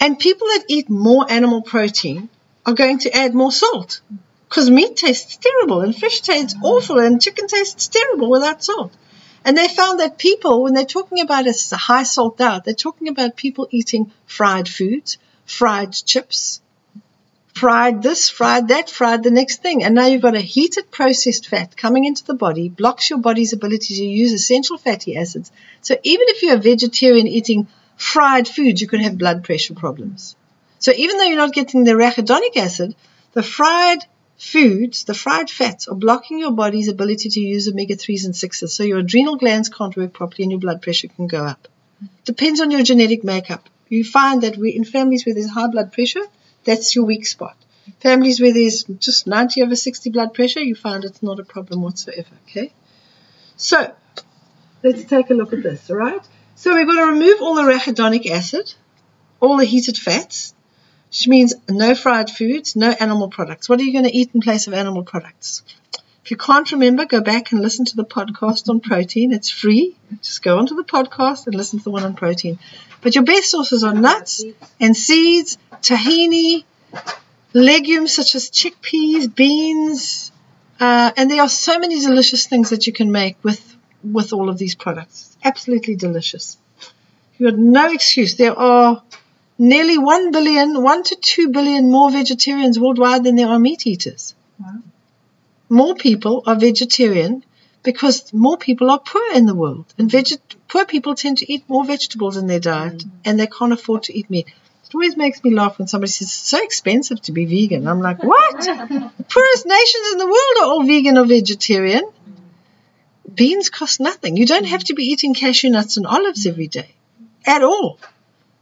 And 0.00 0.18
people 0.18 0.46
that 0.48 0.64
eat 0.68 0.90
more 0.90 1.30
animal 1.30 1.62
protein 1.62 2.28
are 2.66 2.74
going 2.74 2.98
to 3.00 3.16
add 3.16 3.34
more 3.34 3.52
salt 3.52 4.00
because 4.48 4.70
meat 4.70 4.96
tastes 4.96 5.36
terrible 5.36 5.80
and 5.80 5.94
fish 5.94 6.20
tastes 6.20 6.54
awful 6.62 6.98
and 6.98 7.20
chicken 7.20 7.46
tastes 7.46 7.88
terrible 7.88 8.30
without 8.30 8.62
salt. 8.62 8.92
And 9.46 9.56
they 9.56 9.68
found 9.68 10.00
that 10.00 10.18
people, 10.18 10.64
when 10.64 10.74
they're 10.74 10.84
talking 10.84 11.20
about 11.20 11.46
a 11.46 11.76
high 11.76 12.02
salt 12.02 12.36
diet, 12.36 12.64
they're 12.64 12.74
talking 12.74 13.06
about 13.06 13.36
people 13.36 13.68
eating 13.70 14.10
fried 14.26 14.68
foods, 14.68 15.18
fried 15.44 15.92
chips, 15.92 16.60
fried 17.54 18.02
this, 18.02 18.28
fried 18.28 18.66
that, 18.68 18.90
fried 18.90 19.22
the 19.22 19.30
next 19.30 19.62
thing. 19.62 19.84
And 19.84 19.94
now 19.94 20.06
you've 20.06 20.20
got 20.20 20.34
a 20.34 20.40
heated 20.40 20.90
processed 20.90 21.46
fat 21.46 21.76
coming 21.76 22.04
into 22.04 22.24
the 22.24 22.34
body, 22.34 22.68
blocks 22.68 23.08
your 23.08 23.20
body's 23.20 23.52
ability 23.52 23.94
to 23.94 24.04
use 24.04 24.32
essential 24.32 24.78
fatty 24.78 25.16
acids. 25.16 25.52
So 25.80 25.94
even 26.02 26.26
if 26.28 26.42
you're 26.42 26.56
a 26.56 26.70
vegetarian 26.72 27.28
eating 27.28 27.68
fried 27.96 28.48
foods, 28.48 28.80
you 28.80 28.88
could 28.88 29.00
have 29.00 29.16
blood 29.16 29.44
pressure 29.44 29.74
problems. 29.74 30.34
So 30.80 30.90
even 30.96 31.18
though 31.18 31.24
you're 31.24 31.36
not 31.36 31.54
getting 31.54 31.84
the 31.84 31.92
arachidonic 31.92 32.56
acid, 32.56 32.96
the 33.32 33.44
fried 33.44 34.04
foods, 34.38 35.04
the 35.04 35.14
fried 35.14 35.50
fats, 35.50 35.88
are 35.88 35.94
blocking 35.94 36.38
your 36.38 36.52
body's 36.52 36.88
ability 36.88 37.28
to 37.30 37.40
use 37.40 37.68
omega 37.68 37.96
3s 37.96 38.24
and 38.24 38.34
6s. 38.34 38.68
So 38.68 38.82
your 38.82 38.98
adrenal 38.98 39.36
glands 39.36 39.68
can't 39.68 39.96
work 39.96 40.12
properly 40.12 40.44
and 40.44 40.52
your 40.52 40.60
blood 40.60 40.82
pressure 40.82 41.08
can 41.08 41.26
go 41.26 41.44
up. 41.44 41.68
Depends 42.24 42.60
on 42.60 42.70
your 42.70 42.82
genetic 42.82 43.24
makeup. 43.24 43.68
You 43.88 44.04
find 44.04 44.42
that 44.42 44.56
we, 44.56 44.70
in 44.70 44.84
families 44.84 45.24
where 45.24 45.34
there's 45.34 45.50
high 45.50 45.68
blood 45.68 45.92
pressure, 45.92 46.24
that's 46.64 46.94
your 46.94 47.04
weak 47.04 47.26
spot. 47.26 47.56
Families 48.00 48.40
where 48.40 48.52
there's 48.52 48.82
just 48.84 49.26
90 49.26 49.62
over 49.62 49.76
60 49.76 50.10
blood 50.10 50.34
pressure, 50.34 50.60
you 50.60 50.74
find 50.74 51.04
it's 51.04 51.22
not 51.22 51.38
a 51.38 51.44
problem 51.44 51.82
whatsoever. 51.82 52.34
Okay? 52.48 52.72
So, 53.56 53.94
let's 54.82 55.04
take 55.04 55.30
a 55.30 55.34
look 55.34 55.52
at 55.52 55.62
this, 55.62 55.88
all 55.88 55.96
right? 55.96 56.20
So, 56.56 56.74
we're 56.74 56.84
going 56.84 56.98
to 56.98 57.12
remove 57.12 57.40
all 57.40 57.54
the 57.54 57.62
arachidonic 57.62 58.28
acid, 58.28 58.74
all 59.40 59.56
the 59.56 59.64
heated 59.64 59.96
fats, 59.96 60.52
which 61.08 61.28
means 61.28 61.54
no 61.68 61.94
fried 61.94 62.30
foods, 62.30 62.76
no 62.76 62.90
animal 62.90 63.28
products. 63.28 63.68
What 63.68 63.80
are 63.80 63.84
you 63.84 63.92
going 63.92 64.04
to 64.04 64.14
eat 64.14 64.30
in 64.34 64.40
place 64.40 64.66
of 64.66 64.74
animal 64.74 65.02
products? 65.02 65.62
If 66.24 66.30
you 66.32 66.36
can't 66.36 66.70
remember, 66.72 67.04
go 67.04 67.20
back 67.20 67.52
and 67.52 67.60
listen 67.60 67.84
to 67.84 67.96
the 67.96 68.04
podcast 68.04 68.68
on 68.68 68.80
protein. 68.80 69.32
It's 69.32 69.48
free. 69.48 69.96
Just 70.22 70.42
go 70.42 70.58
onto 70.58 70.74
the 70.74 70.82
podcast 70.82 71.46
and 71.46 71.54
listen 71.54 71.78
to 71.78 71.84
the 71.84 71.90
one 71.90 72.02
on 72.02 72.14
protein. 72.14 72.58
But 73.00 73.14
your 73.14 73.24
best 73.24 73.50
sources 73.50 73.84
are 73.84 73.94
nuts 73.94 74.44
and 74.80 74.96
seeds, 74.96 75.56
tahini, 75.82 76.64
legumes 77.52 78.12
such 78.12 78.34
as 78.34 78.50
chickpeas, 78.50 79.32
beans, 79.32 80.32
uh, 80.80 81.12
and 81.16 81.30
there 81.30 81.40
are 81.40 81.48
so 81.48 81.78
many 81.78 82.00
delicious 82.00 82.46
things 82.46 82.70
that 82.70 82.86
you 82.86 82.92
can 82.92 83.12
make 83.12 83.36
with 83.42 83.76
with 84.02 84.32
all 84.32 84.48
of 84.48 84.58
these 84.58 84.74
products. 84.74 85.36
It's 85.36 85.46
absolutely 85.46 85.96
delicious. 85.96 86.58
You 87.38 87.46
have 87.46 87.58
no 87.58 87.92
excuse. 87.92 88.36
There 88.36 88.58
are 88.58 89.02
nearly 89.58 89.98
1 89.98 90.30
billion, 90.30 90.82
1 90.82 91.02
to 91.04 91.16
2 91.16 91.48
billion 91.48 91.90
more 91.90 92.10
vegetarians 92.10 92.78
worldwide 92.78 93.24
than 93.24 93.36
there 93.36 93.48
are 93.48 93.58
meat 93.58 93.86
eaters. 93.86 94.34
Wow. 94.58 94.82
More 95.68 95.94
people 95.94 96.42
are 96.46 96.56
vegetarian 96.56 97.44
because 97.82 98.32
more 98.32 98.56
people 98.56 98.90
are 98.90 98.98
poor 98.98 99.32
in 99.34 99.46
the 99.46 99.54
world. 99.54 99.86
And 99.98 100.10
veget- 100.10 100.56
poor 100.68 100.84
people 100.84 101.14
tend 101.14 101.38
to 101.38 101.52
eat 101.52 101.68
more 101.68 101.84
vegetables 101.84 102.36
in 102.36 102.46
their 102.46 102.60
diet 102.60 102.98
mm. 102.98 103.10
and 103.24 103.38
they 103.38 103.46
can't 103.46 103.72
afford 103.72 104.04
to 104.04 104.16
eat 104.16 104.28
meat. 104.30 104.48
It 104.48 104.94
always 104.94 105.16
makes 105.16 105.42
me 105.42 105.52
laugh 105.52 105.78
when 105.78 105.88
somebody 105.88 106.10
says 106.10 106.28
it's 106.28 106.34
so 106.34 106.62
expensive 106.62 107.20
to 107.22 107.32
be 107.32 107.44
vegan. 107.44 107.88
I'm 107.88 108.00
like, 108.00 108.22
what? 108.22 108.60
the 108.60 109.10
poorest 109.28 109.66
nations 109.66 110.12
in 110.12 110.18
the 110.18 110.26
world 110.26 110.56
are 110.60 110.66
all 110.66 110.84
vegan 110.84 111.18
or 111.18 111.26
vegetarian. 111.26 112.04
Beans 113.32 113.68
cost 113.68 113.98
nothing. 114.00 114.36
You 114.36 114.46
don't 114.46 114.64
have 114.64 114.84
to 114.84 114.94
be 114.94 115.04
eating 115.04 115.34
cashew 115.34 115.70
nuts 115.70 115.96
and 115.96 116.06
olives 116.06 116.46
every 116.46 116.68
day 116.68 116.94
at 117.44 117.62
all. 117.62 117.98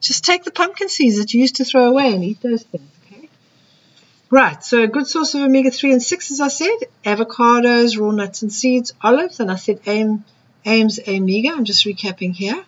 Just 0.05 0.23
take 0.23 0.45
the 0.45 0.51
pumpkin 0.51 0.91
seeds 0.91 1.17
that 1.17 1.33
you 1.33 1.41
used 1.41 1.57
to 1.57 1.65
throw 1.65 1.89
away 1.89 2.13
and 2.13 2.23
eat 2.23 2.43
those 2.43 2.63
things. 2.63 2.91
Okay. 3.07 3.31
Right. 4.29 4.63
So 4.63 4.83
a 4.83 4.87
good 4.87 5.07
source 5.07 5.35
of 5.35 5.41
omega 5.41 5.71
three 5.71 5.93
and 5.93 6.03
six, 6.03 6.31
as 6.31 6.41
I 6.41 6.49
said, 6.49 6.77
avocados, 7.07 7.99
raw 7.99 8.11
nuts 8.11 8.43
and 8.43 8.53
seeds, 8.53 8.93
olives, 9.01 9.41
and 9.41 9.51
I 9.51 9.57
said 9.57 9.81
AIM, 9.87 10.25
AIMS 10.67 11.01
omega. 11.09 11.53
I'm 11.53 11.65
just 11.65 11.87
recapping 11.87 12.35
here. 12.35 12.63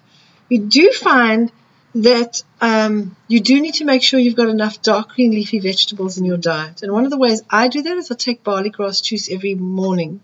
We 0.49 0.57
do 0.57 0.91
find 0.93 1.53
that 1.97 2.43
um, 2.63 3.15
you 3.29 3.41
do 3.41 3.61
need 3.61 3.75
to 3.75 3.85
make 3.85 4.03
sure 4.03 4.19
you've 4.19 4.35
got 4.35 4.49
enough 4.49 4.81
dark 4.81 5.11
green 5.15 5.33
leafy 5.33 5.59
vegetables 5.59 6.17
in 6.17 6.25
your 6.25 6.39
diet. 6.39 6.83
And 6.83 6.91
one 6.91 7.05
of 7.05 7.11
the 7.11 7.19
ways 7.19 7.43
I 7.51 7.69
do 7.69 7.83
that 7.83 7.99
is 7.99 8.11
I 8.11 8.15
take 8.15 8.45
barley 8.45 8.71
grass 8.71 9.03
juice 9.03 9.31
every 9.31 9.55
morning. 9.55 10.21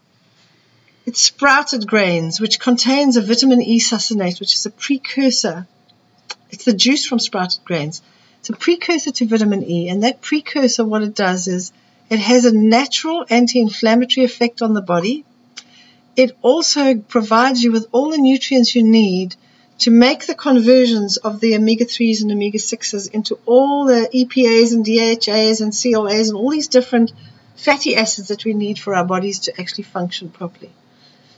It's 1.05 1.21
sprouted 1.21 1.87
grains, 1.87 2.41
which 2.41 2.59
contains 2.59 3.19
a 3.19 3.23
vitamin 3.23 3.61
E 3.61 3.81
succinate, 3.81 4.41
which 4.41 4.55
is 4.55 4.65
a 4.65 4.71
precursor 4.71 5.67
it's 6.53 6.67
the 6.67 6.75
juice 6.75 7.05
from 7.05 7.19
sprouted 7.19 7.65
grains. 7.65 8.03
It's 8.41 8.51
a 8.51 8.53
precursor 8.53 9.11
to 9.11 9.27
vitamin 9.27 9.69
E, 9.69 9.89
and 9.89 10.05
that 10.05 10.21
precursor, 10.21 10.85
what 10.85 11.03
it 11.03 11.15
does 11.15 11.49
is 11.49 11.73
it 12.11 12.19
has 12.19 12.45
a 12.45 12.55
natural 12.55 13.25
anti 13.31 13.61
inflammatory 13.61 14.25
effect 14.25 14.61
on 14.61 14.75
the 14.75 14.83
body. 14.83 15.25
It 16.15 16.37
also 16.43 16.97
provides 16.97 17.63
you 17.63 17.73
with 17.73 17.87
all 17.93 18.11
the 18.11 18.19
nutrients 18.19 18.75
you 18.75 18.83
need 18.83 19.35
to 19.79 19.91
make 19.91 20.27
the 20.27 20.35
conversions 20.35 21.17
of 21.17 21.41
the 21.41 21.57
omega 21.57 21.87
3s 21.87 22.21
and 22.21 22.31
omega 22.31 22.59
6s 22.59 23.11
into 23.13 23.39
all 23.47 23.87
the 23.87 24.09
EPAs 24.13 24.73
and 24.75 24.85
DHAs 24.85 25.61
and 25.63 25.73
CLAs 25.73 26.29
and 26.29 26.37
all 26.37 26.51
these 26.51 26.69
different 26.69 27.13
fatty 27.57 27.97
acids 27.97 28.29
that 28.29 28.45
we 28.45 28.53
need 28.53 28.79
for 28.79 28.95
our 28.95 29.05
bodies 29.05 29.41
to 29.41 29.61
actually 29.61 29.85
function 29.85 30.29
properly. 30.29 30.71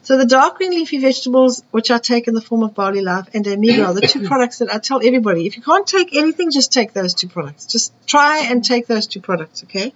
So 0.05 0.19
the 0.19 0.27
dark 0.27 0.59
green 0.59 0.73
leafy 0.73 0.99
vegetables, 0.99 1.63
which 1.71 1.91
I 1.91 1.97
take 1.97 2.29
in 2.29 2.35
the 2.35 2.43
form 2.43 2.63
of 2.63 2.75
BarleyLife 2.75 3.29
and 3.33 3.49
omega, 3.49 3.87
are 3.87 3.95
the 3.95 4.03
two 4.03 4.27
products 4.29 4.59
that 4.59 4.73
I 4.73 4.79
tell 4.79 5.05
everybody. 5.05 5.47
If 5.47 5.57
you 5.57 5.63
can't 5.63 5.87
take 5.87 6.15
anything, 6.15 6.51
just 6.51 6.73
take 6.73 6.93
those 6.93 7.15
two 7.15 7.29
products. 7.29 7.65
Just 7.65 7.93
try 8.07 8.41
and 8.41 8.63
take 8.63 8.87
those 8.87 9.07
two 9.07 9.21
products, 9.21 9.65
okay? 9.65 9.95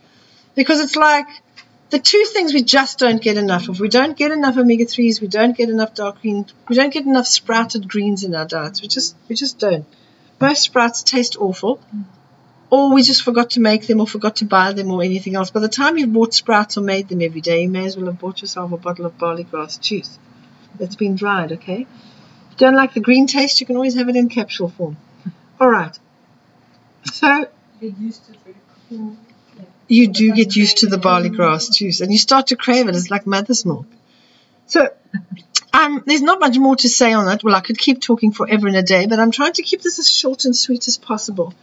Because 0.54 0.80
it's 0.80 0.96
like 0.96 1.26
the 1.90 1.98
two 1.98 2.24
things 2.32 2.54
we 2.54 2.62
just 2.62 2.98
don't 2.98 3.20
get 3.20 3.36
enough 3.36 3.68
of. 3.68 3.80
We 3.80 3.90
don't 3.90 4.16
get 4.16 4.30
enough 4.30 4.56
omega 4.56 4.86
threes. 4.86 5.20
We 5.20 5.28
don't 5.28 5.54
get 5.54 5.68
enough 5.68 5.94
dark 5.94 6.22
green. 6.22 6.46
We 6.70 6.76
don't 6.76 6.92
get 6.92 7.04
enough 7.04 7.26
sprouted 7.26 7.86
greens 7.86 8.24
in 8.24 8.34
our 8.34 8.46
diets. 8.46 8.80
We 8.80 8.88
just 8.88 9.14
we 9.28 9.36
just 9.36 9.58
don't. 9.58 9.84
Most 10.40 10.62
sprouts 10.62 11.02
taste 11.02 11.36
awful 11.38 11.80
or 12.70 12.92
we 12.92 13.02
just 13.02 13.22
forgot 13.22 13.50
to 13.50 13.60
make 13.60 13.86
them 13.86 14.00
or 14.00 14.06
forgot 14.06 14.36
to 14.36 14.44
buy 14.44 14.72
them 14.72 14.90
or 14.90 15.02
anything 15.02 15.36
else. 15.36 15.50
By 15.50 15.60
the 15.60 15.68
time 15.68 15.96
you've 15.96 16.12
bought 16.12 16.34
sprouts 16.34 16.76
or 16.76 16.82
made 16.82 17.08
them 17.08 17.22
every 17.22 17.40
day, 17.40 17.62
you 17.62 17.68
may 17.68 17.86
as 17.86 17.96
well 17.96 18.06
have 18.06 18.18
bought 18.18 18.42
yourself 18.42 18.72
a 18.72 18.76
bottle 18.76 19.06
of 19.06 19.16
barley 19.16 19.44
grass 19.44 19.78
juice 19.78 20.18
that's 20.78 20.96
been 20.96 21.16
dried, 21.16 21.52
okay? 21.52 21.82
If 21.82 22.52
you 22.52 22.56
don't 22.58 22.74
like 22.74 22.92
the 22.94 23.00
green 23.00 23.26
taste, 23.26 23.60
you 23.60 23.66
can 23.66 23.76
always 23.76 23.94
have 23.94 24.08
it 24.08 24.16
in 24.16 24.28
capsule 24.28 24.68
form. 24.68 24.96
All 25.60 25.70
right. 25.70 25.98
So 27.04 27.46
you 29.88 30.08
do 30.08 30.32
get 30.34 30.54
used 30.54 30.78
to 30.78 30.86
the 30.86 30.98
barley 30.98 31.30
grass 31.30 31.68
juice 31.70 32.02
and 32.02 32.12
you 32.12 32.18
start 32.18 32.48
to 32.48 32.56
crave 32.56 32.88
it. 32.88 32.94
It's 32.96 33.10
like 33.10 33.26
mother's 33.26 33.64
milk. 33.64 33.86
So 34.66 34.92
um, 35.72 36.02
there's 36.04 36.20
not 36.20 36.38
much 36.38 36.58
more 36.58 36.76
to 36.76 36.88
say 36.88 37.14
on 37.14 37.24
that. 37.26 37.42
Well, 37.42 37.54
I 37.54 37.60
could 37.60 37.78
keep 37.78 38.02
talking 38.02 38.32
forever 38.32 38.68
and 38.68 38.76
a 38.76 38.82
day, 38.82 39.06
but 39.06 39.18
I'm 39.18 39.30
trying 39.30 39.54
to 39.54 39.62
keep 39.62 39.80
this 39.80 39.98
as 39.98 40.10
short 40.10 40.44
and 40.44 40.54
sweet 40.54 40.86
as 40.86 40.98
possible 40.98 41.54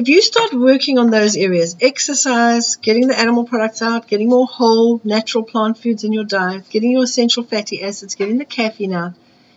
if 0.00 0.08
you 0.08 0.22
start 0.22 0.54
working 0.54 0.98
on 0.98 1.10
those 1.10 1.36
areas, 1.36 1.76
exercise, 1.78 2.76
getting 2.76 3.06
the 3.06 3.18
animal 3.18 3.44
products 3.44 3.82
out, 3.82 4.08
getting 4.08 4.30
more 4.30 4.46
whole, 4.46 4.98
natural 5.04 5.44
plant 5.44 5.76
foods 5.76 6.04
in 6.04 6.12
your 6.14 6.24
diet, 6.24 6.70
getting 6.70 6.92
your 6.92 7.04
essential 7.04 7.42
fatty 7.42 7.82
acids, 7.82 8.14
getting 8.14 8.38
the 8.38 8.46
caffeine 8.46 8.94
out, 8.94 9.12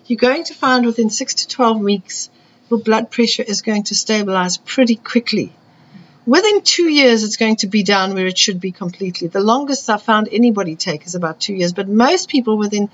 you're 0.05 0.17
going 0.17 0.43
to 0.43 0.53
find 0.53 0.85
within 0.85 1.09
6 1.09 1.33
to 1.35 1.47
12 1.47 1.79
weeks 1.79 2.29
your 2.69 2.81
blood 2.81 3.09
pressure 3.09 3.43
is 3.43 3.61
going 3.61 3.83
to 3.83 3.95
stabilize 3.95 4.57
pretty 4.57 4.97
quickly. 4.97 5.53
Within 6.25 6.61
two 6.61 6.89
years, 6.89 7.23
it's 7.23 7.37
going 7.37 7.55
to 7.57 7.67
be 7.67 7.83
down 7.83 8.13
where 8.13 8.27
it 8.27 8.37
should 8.37 8.59
be 8.59 8.73
completely. 8.73 9.29
The 9.29 9.39
longest 9.39 9.89
I've 9.89 10.03
found 10.03 10.27
anybody 10.29 10.75
take 10.75 11.05
is 11.05 11.15
about 11.15 11.39
two 11.39 11.53
years, 11.53 11.71
but 11.71 11.87
most 11.87 12.27
people 12.27 12.57
within 12.57 12.89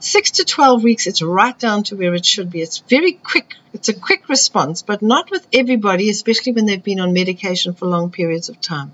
six 0.00 0.32
to 0.32 0.44
12 0.44 0.82
weeks, 0.82 1.06
it's 1.06 1.22
right 1.22 1.58
down 1.58 1.84
to 1.84 1.96
where 1.96 2.14
it 2.14 2.24
should 2.24 2.50
be. 2.50 2.60
It's 2.60 2.78
very 2.78 3.12
quick. 3.12 3.54
It's 3.72 3.88
a 3.88 3.94
quick 3.94 4.28
response, 4.28 4.82
but 4.82 5.02
not 5.02 5.30
with 5.30 5.46
everybody, 5.52 6.10
especially 6.10 6.52
when 6.52 6.66
they've 6.66 6.82
been 6.82 7.00
on 7.00 7.12
medication 7.12 7.74
for 7.74 7.86
long 7.86 8.10
periods 8.10 8.48
of 8.48 8.60
time. 8.60 8.92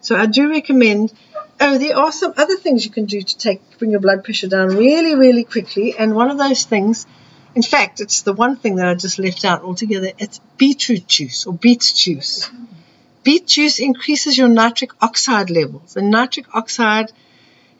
So 0.00 0.16
I 0.16 0.26
do 0.26 0.50
recommend. 0.50 1.12
Oh, 1.60 1.78
there 1.78 1.96
are 1.96 2.12
some 2.12 2.34
other 2.36 2.56
things 2.56 2.84
you 2.84 2.90
can 2.90 3.06
do 3.06 3.22
to 3.22 3.38
take 3.38 3.78
bring 3.78 3.90
your 3.90 4.00
blood 4.00 4.24
pressure 4.24 4.48
down 4.48 4.68
really, 4.68 5.14
really 5.14 5.44
quickly. 5.44 5.96
And 5.96 6.14
one 6.14 6.30
of 6.30 6.36
those 6.36 6.64
things, 6.64 7.06
in 7.54 7.62
fact, 7.62 8.00
it's 8.00 8.22
the 8.22 8.32
one 8.32 8.56
thing 8.56 8.76
that 8.76 8.88
I 8.88 8.94
just 8.94 9.18
left 9.18 9.44
out 9.44 9.62
altogether. 9.62 10.10
It's 10.18 10.40
beetroot 10.58 11.06
juice 11.06 11.46
or 11.46 11.54
beet 11.54 11.92
juice. 11.94 12.50
Beet 13.22 13.46
juice 13.46 13.78
increases 13.78 14.36
your 14.36 14.48
nitric 14.48 14.90
oxide 15.00 15.48
levels, 15.48 15.96
and 15.96 16.10
nitric 16.10 16.54
oxide 16.54 17.10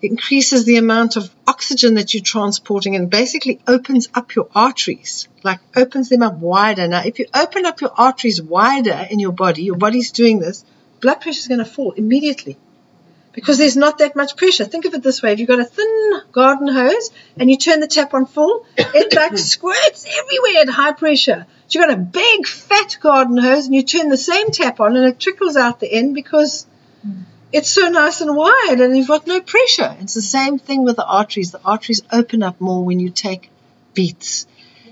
increases 0.05 0.65
the 0.65 0.77
amount 0.77 1.17
of 1.17 1.35
oxygen 1.47 1.95
that 1.95 2.15
you're 2.15 2.23
transporting 2.23 2.97
and 2.97 3.11
basically 3.11 3.61
opens 3.67 4.09
up 4.15 4.35
your 4.35 4.49
arteries, 4.55 5.29
like 5.43 5.61
opens 5.77 6.09
them 6.09 6.23
up 6.23 6.35
wider. 6.35 6.87
Now, 6.89 7.03
if 7.05 7.19
you 7.19 7.27
open 7.35 7.67
up 7.67 7.81
your 7.81 7.93
arteries 7.97 8.41
wider 8.41 9.07
in 9.11 9.19
your 9.19 9.33
body, 9.33 9.65
your 9.65 9.77
body's 9.77 10.13
doing 10.13 10.39
this, 10.39 10.65
blood 11.01 11.21
pressure 11.21 11.39
is 11.39 11.49
going 11.49 11.59
to 11.59 11.65
fall 11.65 11.93
immediately 11.93 12.57
because 13.35 13.59
there's 13.59 13.77
not 13.77 13.99
that 13.99 14.17
much 14.17 14.37
pressure. 14.37 14.65
Think 14.65 14.85
of 14.85 14.95
it 14.95 15.03
this 15.03 15.23
way: 15.23 15.33
if 15.33 15.41
you've 15.41 15.49
got 15.49 15.61
a 15.61 15.65
thin 15.65 16.21
garden 16.33 16.69
hose 16.69 17.11
and 17.37 17.51
you 17.51 17.57
turn 17.57 17.81
the 17.81 17.89
tap 17.89 18.15
on 18.15 18.27
full, 18.27 18.65
it 18.77 19.15
like 19.17 19.37
squirts 19.37 20.07
everywhere 20.07 20.63
at 20.63 20.69
high 20.69 20.93
pressure. 20.93 21.47
So 21.67 21.79
you've 21.79 21.89
got 21.89 21.99
a 21.99 22.01
big 22.01 22.47
fat 22.47 22.99
garden 23.01 23.37
hose 23.37 23.67
and 23.67 23.75
you 23.75 23.83
turn 23.83 24.09
the 24.09 24.17
same 24.17 24.51
tap 24.51 24.81
on 24.81 24.97
and 24.97 25.07
it 25.07 25.19
trickles 25.19 25.57
out 25.57 25.81
the 25.81 25.93
end 25.93 26.15
because 26.15 26.67
it's 27.55 27.71
so 27.71 27.89
nice 27.89 28.21
and 28.21 28.35
wide 28.35 28.81
and 28.81 28.97
you've 28.97 29.07
got 29.07 29.29
no 29.29 29.41
pressure. 29.41 29.97
It's 30.01 30.15
the 30.15 30.23
same 30.23 30.59
thing 30.59 30.83
with 30.83 30.97
the 30.97 31.07
arteries. 31.07 31.53
The 31.53 31.63
arteries 31.65 32.03
open 32.11 32.43
up 32.43 32.61
more 32.61 32.85
when 32.85 32.99
you 32.99 33.11
take 33.11 33.49
beets. 33.95 34.49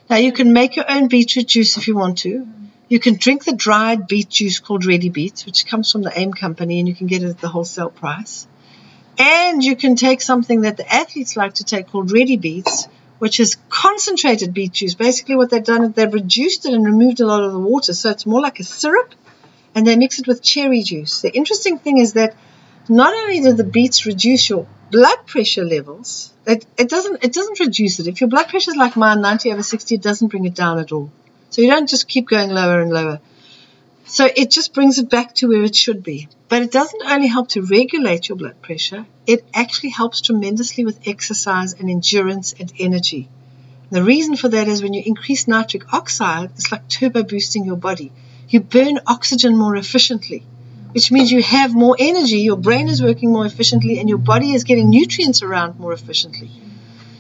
Now 0.08 0.18
you 0.18 0.30
can 0.30 0.52
make 0.52 0.76
your 0.76 0.88
own 0.88 1.08
beetroot 1.08 1.48
juice 1.48 1.76
if 1.76 1.88
you 1.88 1.96
want 1.96 2.18
to. 2.18 2.46
You 2.88 3.00
can 3.00 3.16
drink 3.16 3.44
the 3.44 3.52
dried 3.52 4.06
beet 4.06 4.28
juice 4.28 4.60
called 4.60 4.84
RediBeets, 4.84 5.44
which 5.44 5.66
comes 5.66 5.90
from 5.90 6.02
the 6.02 6.16
AIM 6.16 6.34
company 6.34 6.78
and 6.78 6.86
you 6.86 6.94
can 6.94 7.08
get 7.08 7.24
it 7.24 7.30
at 7.30 7.40
the 7.40 7.48
wholesale 7.48 7.90
price. 7.90 8.46
And 9.18 9.64
you 9.64 9.74
can 9.74 9.96
take 9.96 10.20
something 10.20 10.60
that 10.60 10.76
the 10.76 10.94
athletes 10.94 11.36
like 11.36 11.54
to 11.54 11.64
take 11.64 11.88
called 11.88 12.12
Ready 12.12 12.36
Beets, 12.36 12.86
which 13.18 13.40
is 13.40 13.56
concentrated 13.70 14.54
beet 14.54 14.70
juice. 14.70 14.94
Basically 14.94 15.34
what 15.34 15.50
they've 15.50 15.64
done 15.64 15.82
is 15.82 15.92
they've 15.94 16.14
reduced 16.14 16.64
it 16.64 16.74
and 16.74 16.86
removed 16.86 17.18
a 17.18 17.26
lot 17.26 17.42
of 17.42 17.50
the 17.50 17.58
water. 17.58 17.92
So 17.92 18.10
it's 18.10 18.24
more 18.24 18.40
like 18.40 18.60
a 18.60 18.64
syrup 18.64 19.16
and 19.74 19.84
they 19.84 19.96
mix 19.96 20.20
it 20.20 20.28
with 20.28 20.44
cherry 20.44 20.82
juice. 20.82 21.22
The 21.22 21.34
interesting 21.34 21.80
thing 21.80 21.98
is 21.98 22.12
that 22.12 22.36
not 22.88 23.14
only 23.14 23.40
do 23.40 23.52
the 23.52 23.64
beets 23.64 24.06
reduce 24.06 24.48
your 24.48 24.66
blood 24.90 25.26
pressure 25.26 25.64
levels, 25.64 26.32
it, 26.46 26.66
it 26.76 26.88
doesn't 26.88 27.24
it 27.24 27.32
doesn't 27.32 27.60
reduce 27.60 28.00
it. 28.00 28.06
If 28.06 28.20
your 28.20 28.28
blood 28.28 28.48
pressure 28.48 28.72
is 28.72 28.76
like 28.76 28.96
mine, 28.96 29.20
90 29.20 29.52
over 29.52 29.62
60, 29.62 29.94
it 29.94 30.02
doesn't 30.02 30.28
bring 30.28 30.44
it 30.44 30.54
down 30.54 30.78
at 30.78 30.92
all. 30.92 31.10
So 31.50 31.62
you 31.62 31.70
don't 31.70 31.88
just 31.88 32.08
keep 32.08 32.28
going 32.28 32.50
lower 32.50 32.80
and 32.80 32.92
lower. 32.92 33.20
So 34.04 34.28
it 34.36 34.50
just 34.50 34.74
brings 34.74 34.98
it 34.98 35.08
back 35.08 35.34
to 35.36 35.48
where 35.48 35.62
it 35.62 35.76
should 35.76 36.02
be. 36.02 36.28
But 36.48 36.62
it 36.62 36.70
doesn't 36.72 37.02
only 37.06 37.28
help 37.28 37.48
to 37.50 37.62
regulate 37.62 38.28
your 38.28 38.36
blood 38.36 38.60
pressure, 38.60 39.06
it 39.26 39.44
actually 39.54 39.90
helps 39.90 40.20
tremendously 40.20 40.84
with 40.84 41.06
exercise 41.06 41.72
and 41.72 41.88
endurance 41.88 42.52
and 42.58 42.72
energy. 42.78 43.28
The 43.90 44.02
reason 44.02 44.36
for 44.36 44.48
that 44.48 44.68
is 44.68 44.82
when 44.82 44.94
you 44.94 45.02
increase 45.04 45.46
nitric 45.46 45.92
oxide, 45.92 46.50
it's 46.56 46.72
like 46.72 46.88
turbo 46.88 47.22
boosting 47.22 47.64
your 47.64 47.76
body. 47.76 48.12
You 48.48 48.60
burn 48.60 49.00
oxygen 49.06 49.56
more 49.56 49.76
efficiently, 49.76 50.44
which 50.92 51.10
means 51.10 51.32
you 51.32 51.42
have 51.42 51.74
more 51.74 51.96
energy, 51.98 52.38
your 52.38 52.56
brain 52.56 52.88
is 52.88 53.02
working 53.02 53.32
more 53.32 53.46
efficiently, 53.46 53.98
and 53.98 54.08
your 54.08 54.18
body 54.18 54.52
is 54.52 54.64
getting 54.64 54.90
nutrients 54.90 55.42
around 55.42 55.78
more 55.78 55.92
efficiently. 55.92 56.50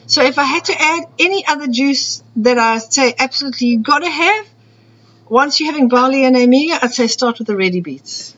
So 0.06 0.22
if 0.22 0.38
I 0.38 0.44
had 0.44 0.66
to 0.66 0.74
add 0.78 1.04
any 1.18 1.46
other 1.46 1.66
juice 1.66 2.22
that 2.36 2.58
I 2.58 2.78
say 2.78 3.14
absolutely 3.18 3.68
you've 3.68 3.82
got 3.82 4.00
to 4.00 4.10
have, 4.10 4.46
once 5.28 5.58
you're 5.58 5.72
having 5.72 5.88
barley 5.88 6.24
and 6.24 6.36
omega, 6.36 6.78
I'd 6.82 6.92
say 6.92 7.06
start 7.06 7.38
with 7.38 7.46
the 7.48 7.54
RediBeets. 7.54 8.34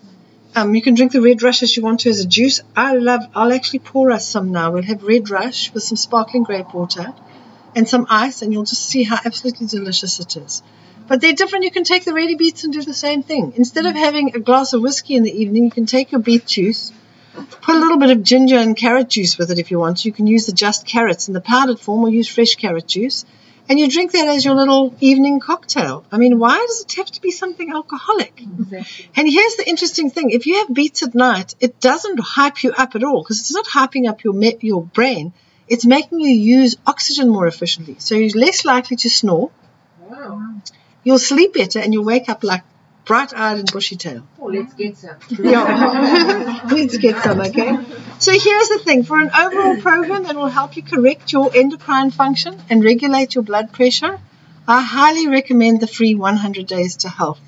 Um, 0.55 0.77
you 0.77 0.83
can 0.83 0.94
drink 0.94 1.11
the 1.11 1.18
RedRush 1.18 1.64
as 1.64 1.77
you 1.77 1.83
want 1.83 2.01
to 2.01 2.11
as 2.11 2.20
a 2.20 2.29
juice. 2.29 2.61
I 2.77 2.94
love, 2.94 3.23
I'll 3.35 3.53
actually 3.53 3.81
pour 3.81 4.12
us 4.12 4.29
some 4.29 4.53
now. 4.53 4.70
We'll 4.70 4.85
have 4.85 5.01
RedRush 5.01 5.75
with 5.75 5.83
some 5.83 5.97
sparkling 5.97 6.44
grape 6.44 6.73
water 6.73 7.12
and 7.75 7.88
some 7.88 8.07
ice, 8.09 8.42
and 8.42 8.53
you'll 8.53 8.64
just 8.64 8.87
see 8.87 9.03
how 9.03 9.18
absolutely 9.25 9.66
delicious 9.66 10.20
it 10.20 10.37
is. 10.37 10.62
But 11.07 11.21
they're 11.21 11.33
different. 11.33 11.64
You 11.64 11.71
can 11.71 11.85
take 11.85 12.05
the 12.05 12.12
RediBeets 12.12 12.64
and 12.64 12.73
do 12.73 12.83
the 12.83 12.95
same 12.95 13.23
thing. 13.23 13.53
Instead 13.57 13.87
of 13.87 13.95
having 13.95 14.35
a 14.35 14.40
glass 14.40 14.73
of 14.73 14.83
whiskey 14.83 15.14
in 15.14 15.23
the 15.23 15.33
evening, 15.33 15.64
you 15.64 15.71
can 15.71 15.87
take 15.87 16.12
your 16.12 16.21
beet 16.21 16.47
juice, 16.47 16.93
put 17.61 17.77
a 17.77 17.79
little 17.79 17.99
bit 17.99 18.11
of 18.11 18.23
ginger 18.23 18.57
and 18.57 18.77
carrot 18.77 19.09
juice 19.11 19.37
with 19.37 19.51
it 19.51 19.59
if 19.59 19.71
you 19.71 19.79
want. 19.79 20.05
You 20.05 20.12
can 20.12 20.27
use 20.27 20.47
the 20.47 20.53
just 20.53 20.87
carrots 20.87 21.29
in 21.29 21.35
the 21.35 21.40
powdered 21.40 21.81
form 21.81 22.05
or 22.05 22.09
use 22.09 22.29
fresh 22.29 22.55
carrot 22.55 22.87
juice 22.87 23.25
and 23.69 23.79
you 23.79 23.90
drink 23.90 24.12
that 24.12 24.29
as 24.29 24.45
your 24.45 24.55
little 24.55 24.95
evening 25.01 25.40
cocktail. 25.40 26.05
I 26.12 26.19
mean, 26.19 26.38
why 26.38 26.59
does 26.67 26.83
it 26.83 26.93
have 26.95 27.11
to 27.12 27.21
be 27.21 27.31
something 27.31 27.73
alcoholic? 27.73 28.40
Exactly. 28.40 29.11
And 29.17 29.29
here's 29.29 29.57
the 29.57 29.69
interesting 29.69 30.11
thing: 30.11 30.31
if 30.31 30.47
you 30.47 30.59
have 30.59 30.75
beets 30.75 31.03
at 31.03 31.14
night, 31.14 31.55
it 31.61 31.81
doesn't 31.81 32.21
hype 32.21 32.62
you 32.62 32.73
up 32.73 32.95
at 32.95 33.05
all 33.05 33.23
because 33.23 33.40
it's 33.40 33.55
not 33.55 33.67
hyping 33.67 34.09
up 34.09 34.23
your 34.23 34.35
your 34.61 34.83
brain. 34.83 35.33
It's 35.67 35.87
making 35.87 36.21
you 36.21 36.31
use 36.31 36.77
oxygen 36.87 37.29
more 37.31 37.47
efficiently, 37.47 37.97
so 37.99 38.14
you're 38.14 38.38
less 38.38 38.64
likely 38.64 38.97
to 38.99 39.09
snore. 39.09 39.51
Wow. 39.99 40.43
You'll 41.05 41.19
sleep 41.19 41.55
better, 41.55 41.79
and 41.79 41.93
you'll 41.93 42.05
wake 42.05 42.29
up 42.29 42.43
like 42.43 42.64
bright-eyed 43.05 43.59
and 43.59 43.71
bushy-tailed. 43.71 44.27
Oh, 44.40 44.47
let's 44.47 44.73
get 44.75 44.97
some. 44.97 45.17
yeah, 45.38 46.62
let's 46.71 46.97
get 46.97 47.23
some. 47.23 47.40
Okay. 47.40 47.77
So 48.19 48.33
here's 48.33 48.69
the 48.71 48.81
thing: 48.83 49.05
for 49.05 49.21
an 49.21 49.31
overall 49.31 49.77
program 49.81 50.25
that 50.25 50.35
will 50.37 50.49
help 50.49 50.77
you 50.77 50.83
correct 50.83 51.33
your 51.33 51.51
endocrine 51.55 52.11
function 52.11 52.61
and 52.71 52.83
regulate 52.83 53.35
your 53.35 53.45
blood 53.45 53.73
pressure, 53.73 54.19
I 54.67 54.81
highly 54.83 55.29
recommend 55.29 55.81
the 55.81 55.87
free 55.87 56.14
100 56.14 56.67
Days 56.67 56.97
to 56.97 57.09
Health.co.za 57.11 57.45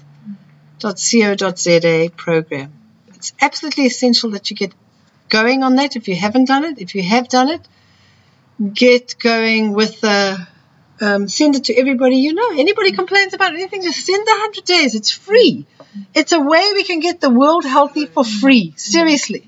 program. 2.16 2.72
It's 3.14 3.32
absolutely 3.40 3.86
essential 3.86 4.30
that 4.32 4.50
you 4.50 4.56
get 4.56 4.74
going 5.30 5.62
on 5.62 5.76
that 5.76 5.96
if 5.96 6.08
you 6.08 6.16
haven't 6.16 6.44
done 6.44 6.64
it. 6.64 6.78
If 6.78 6.94
you 6.94 7.02
have 7.02 7.28
done 7.28 7.48
it, 7.48 7.66
get 8.74 9.18
going 9.18 9.72
with 9.72 10.00
the 10.02 10.46
um, 11.00 11.28
send 11.28 11.56
it 11.56 11.64
to 11.64 11.74
everybody 11.74 12.16
you 12.16 12.34
know. 12.34 12.50
Anybody 12.52 12.92
complains 12.92 13.34
about 13.34 13.54
anything, 13.54 13.82
just 13.82 14.04
send 14.04 14.26
the 14.26 14.30
100 14.30 14.64
days. 14.64 14.94
It's 14.94 15.10
free. 15.10 15.66
It's 16.14 16.32
a 16.32 16.40
way 16.40 16.72
we 16.74 16.84
can 16.84 17.00
get 17.00 17.20
the 17.20 17.30
world 17.30 17.64
healthy 17.64 18.06
for 18.06 18.24
free. 18.24 18.74
Seriously. 18.76 19.46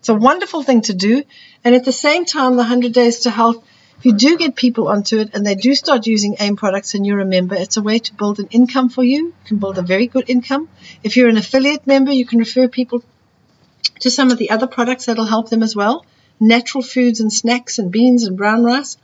It's 0.00 0.08
a 0.08 0.14
wonderful 0.14 0.62
thing 0.62 0.82
to 0.82 0.94
do. 0.94 1.24
And 1.64 1.74
at 1.74 1.84
the 1.84 1.92
same 1.92 2.24
time, 2.24 2.52
the 2.52 2.68
100 2.68 2.92
days 2.92 3.20
to 3.20 3.30
health, 3.30 3.64
if 3.98 4.06
you 4.06 4.12
do 4.14 4.36
get 4.36 4.56
people 4.56 4.88
onto 4.88 5.18
it 5.18 5.30
and 5.32 5.46
they 5.46 5.54
do 5.54 5.74
start 5.74 6.08
using 6.08 6.36
AIM 6.40 6.56
products 6.56 6.94
and 6.94 7.06
you're 7.06 7.20
a 7.20 7.24
member, 7.24 7.54
it's 7.54 7.76
a 7.76 7.82
way 7.82 8.00
to 8.00 8.14
build 8.14 8.40
an 8.40 8.48
income 8.50 8.88
for 8.88 9.04
you. 9.04 9.26
You 9.26 9.34
can 9.44 9.58
build 9.58 9.78
a 9.78 9.82
very 9.82 10.08
good 10.08 10.28
income. 10.28 10.68
If 11.04 11.16
you're 11.16 11.28
an 11.28 11.36
affiliate 11.36 11.86
member, 11.86 12.10
you 12.10 12.26
can 12.26 12.40
refer 12.40 12.66
people 12.66 13.04
to 14.00 14.10
some 14.10 14.32
of 14.32 14.38
the 14.38 14.50
other 14.50 14.66
products 14.66 15.06
that'll 15.06 15.24
help 15.24 15.50
them 15.50 15.62
as 15.62 15.76
well. 15.76 16.04
Natural 16.40 16.82
foods 16.82 17.20
and 17.20 17.32
snacks 17.32 17.78
and 17.78 17.92
beans 17.92 18.24
and 18.24 18.36
brown 18.36 18.64
rice. 18.64 18.96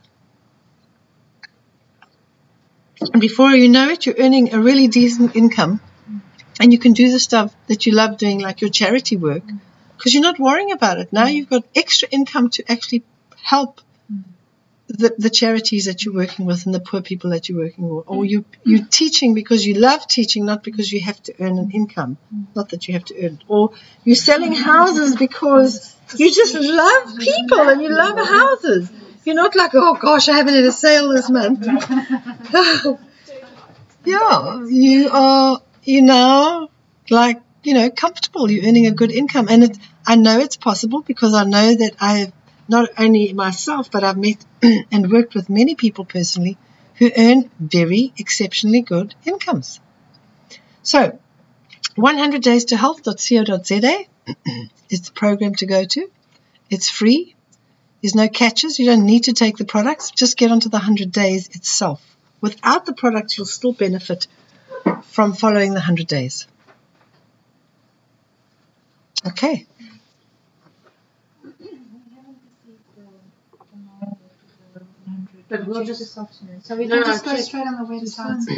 And 3.01 3.21
before 3.21 3.51
you 3.51 3.69
know 3.69 3.89
it, 3.89 4.05
you're 4.05 4.15
earning 4.19 4.53
a 4.53 4.59
really 4.59 4.87
decent 4.87 5.35
income 5.35 5.79
and 6.59 6.73
you 6.73 6.79
can 6.79 6.93
do 6.93 7.11
the 7.11 7.19
stuff 7.19 7.55
that 7.67 7.85
you 7.85 7.93
love 7.93 8.17
doing, 8.17 8.39
like 8.39 8.61
your 8.61 8.69
charity 8.69 9.15
work, 9.15 9.43
because 9.97 10.13
you're 10.13 10.23
not 10.23 10.39
worrying 10.39 10.71
about 10.71 10.99
it. 10.99 11.13
Now 11.13 11.27
you've 11.27 11.49
got 11.49 11.63
extra 11.75 12.09
income 12.11 12.49
to 12.51 12.71
actually 12.71 13.03
help 13.43 13.81
the, 14.89 15.13
the 15.17 15.29
charities 15.29 15.85
that 15.85 16.03
you're 16.03 16.15
working 16.15 16.45
with 16.45 16.65
and 16.65 16.73
the 16.73 16.79
poor 16.79 17.01
people 17.01 17.29
that 17.29 17.47
you're 17.47 17.59
working 17.59 17.87
with. 17.87 18.05
Or 18.07 18.25
you, 18.25 18.43
you're 18.63 18.85
teaching 18.85 19.33
because 19.33 19.65
you 19.65 19.75
love 19.75 20.07
teaching, 20.07 20.45
not 20.45 20.63
because 20.63 20.91
you 20.91 20.99
have 21.01 21.21
to 21.23 21.35
earn 21.39 21.57
an 21.59 21.71
income. 21.71 22.17
Not 22.55 22.69
that 22.69 22.87
you 22.87 22.95
have 22.95 23.05
to 23.05 23.25
earn. 23.25 23.39
Or 23.47 23.71
you're 24.03 24.15
selling 24.15 24.53
houses 24.53 25.15
because 25.15 25.95
you 26.17 26.33
just 26.33 26.55
love 26.55 27.17
people 27.19 27.69
and 27.69 27.81
you 27.81 27.89
love 27.89 28.17
houses. 28.17 28.89
You're 29.29 29.35
not 29.35 29.55
like, 29.55 29.75
oh 29.75 29.93
gosh, 29.93 30.27
I 30.27 30.37
haven't 30.37 30.55
had 30.55 30.63
a 30.63 30.71
sale 30.71 31.09
this 31.09 31.29
month. 31.29 31.63
yeah, 34.03 34.65
you 34.65 35.07
are, 35.11 35.61
you 35.83 36.01
know, 36.01 36.71
like, 37.11 37.39
you 37.61 37.75
know, 37.75 37.91
comfortable. 37.91 38.49
You're 38.49 38.67
earning 38.67 38.87
a 38.87 38.91
good 38.91 39.11
income. 39.11 39.45
And 39.47 39.65
it, 39.65 39.77
I 40.07 40.15
know 40.15 40.39
it's 40.39 40.57
possible 40.57 41.03
because 41.03 41.35
I 41.35 41.43
know 41.43 41.75
that 41.75 41.91
I 42.01 42.13
have 42.21 42.33
not 42.67 42.89
only 42.97 43.31
myself, 43.33 43.91
but 43.91 44.03
I've 44.03 44.17
met 44.17 44.43
and 44.91 45.11
worked 45.11 45.35
with 45.35 45.47
many 45.47 45.75
people 45.75 46.05
personally 46.05 46.57
who 46.95 47.11
earn 47.15 47.51
very 47.59 48.11
exceptionally 48.17 48.81
good 48.81 49.13
incomes. 49.25 49.79
So, 50.81 51.19
100 51.95 52.41
days 52.41 52.65
to 52.65 52.77
health.co.za 52.77 54.05
is 54.89 55.01
the 55.01 55.11
program 55.13 55.53
to 55.53 55.67
go 55.67 55.85
to. 55.85 56.09
It's 56.71 56.89
free. 56.89 57.35
There's 58.01 58.15
no 58.15 58.29
catches. 58.29 58.79
You 58.79 58.85
don't 58.85 59.05
need 59.05 59.25
to 59.25 59.33
take 59.33 59.57
the 59.57 59.65
products. 59.65 60.11
Just 60.11 60.37
get 60.37 60.51
onto 60.51 60.69
the 60.69 60.77
100 60.77 61.11
days 61.11 61.47
itself. 61.49 62.01
Without 62.41 62.85
the 62.85 62.93
products, 62.93 63.37
you'll 63.37 63.45
still 63.45 63.73
benefit 63.73 64.27
from 65.03 65.33
following 65.33 65.71
the 65.71 65.79
100 65.79 66.07
days. 66.07 66.47
Okay. 69.27 69.65
But 75.49 75.65
we'll 75.65 75.83
just, 75.83 76.13
So 76.13 76.75
we 76.75 76.87
can 76.87 77.03
just 77.03 77.25
go 77.25 77.35
straight 77.35 77.65
on 77.65 77.77
the 77.77 77.91
website. 77.91 78.45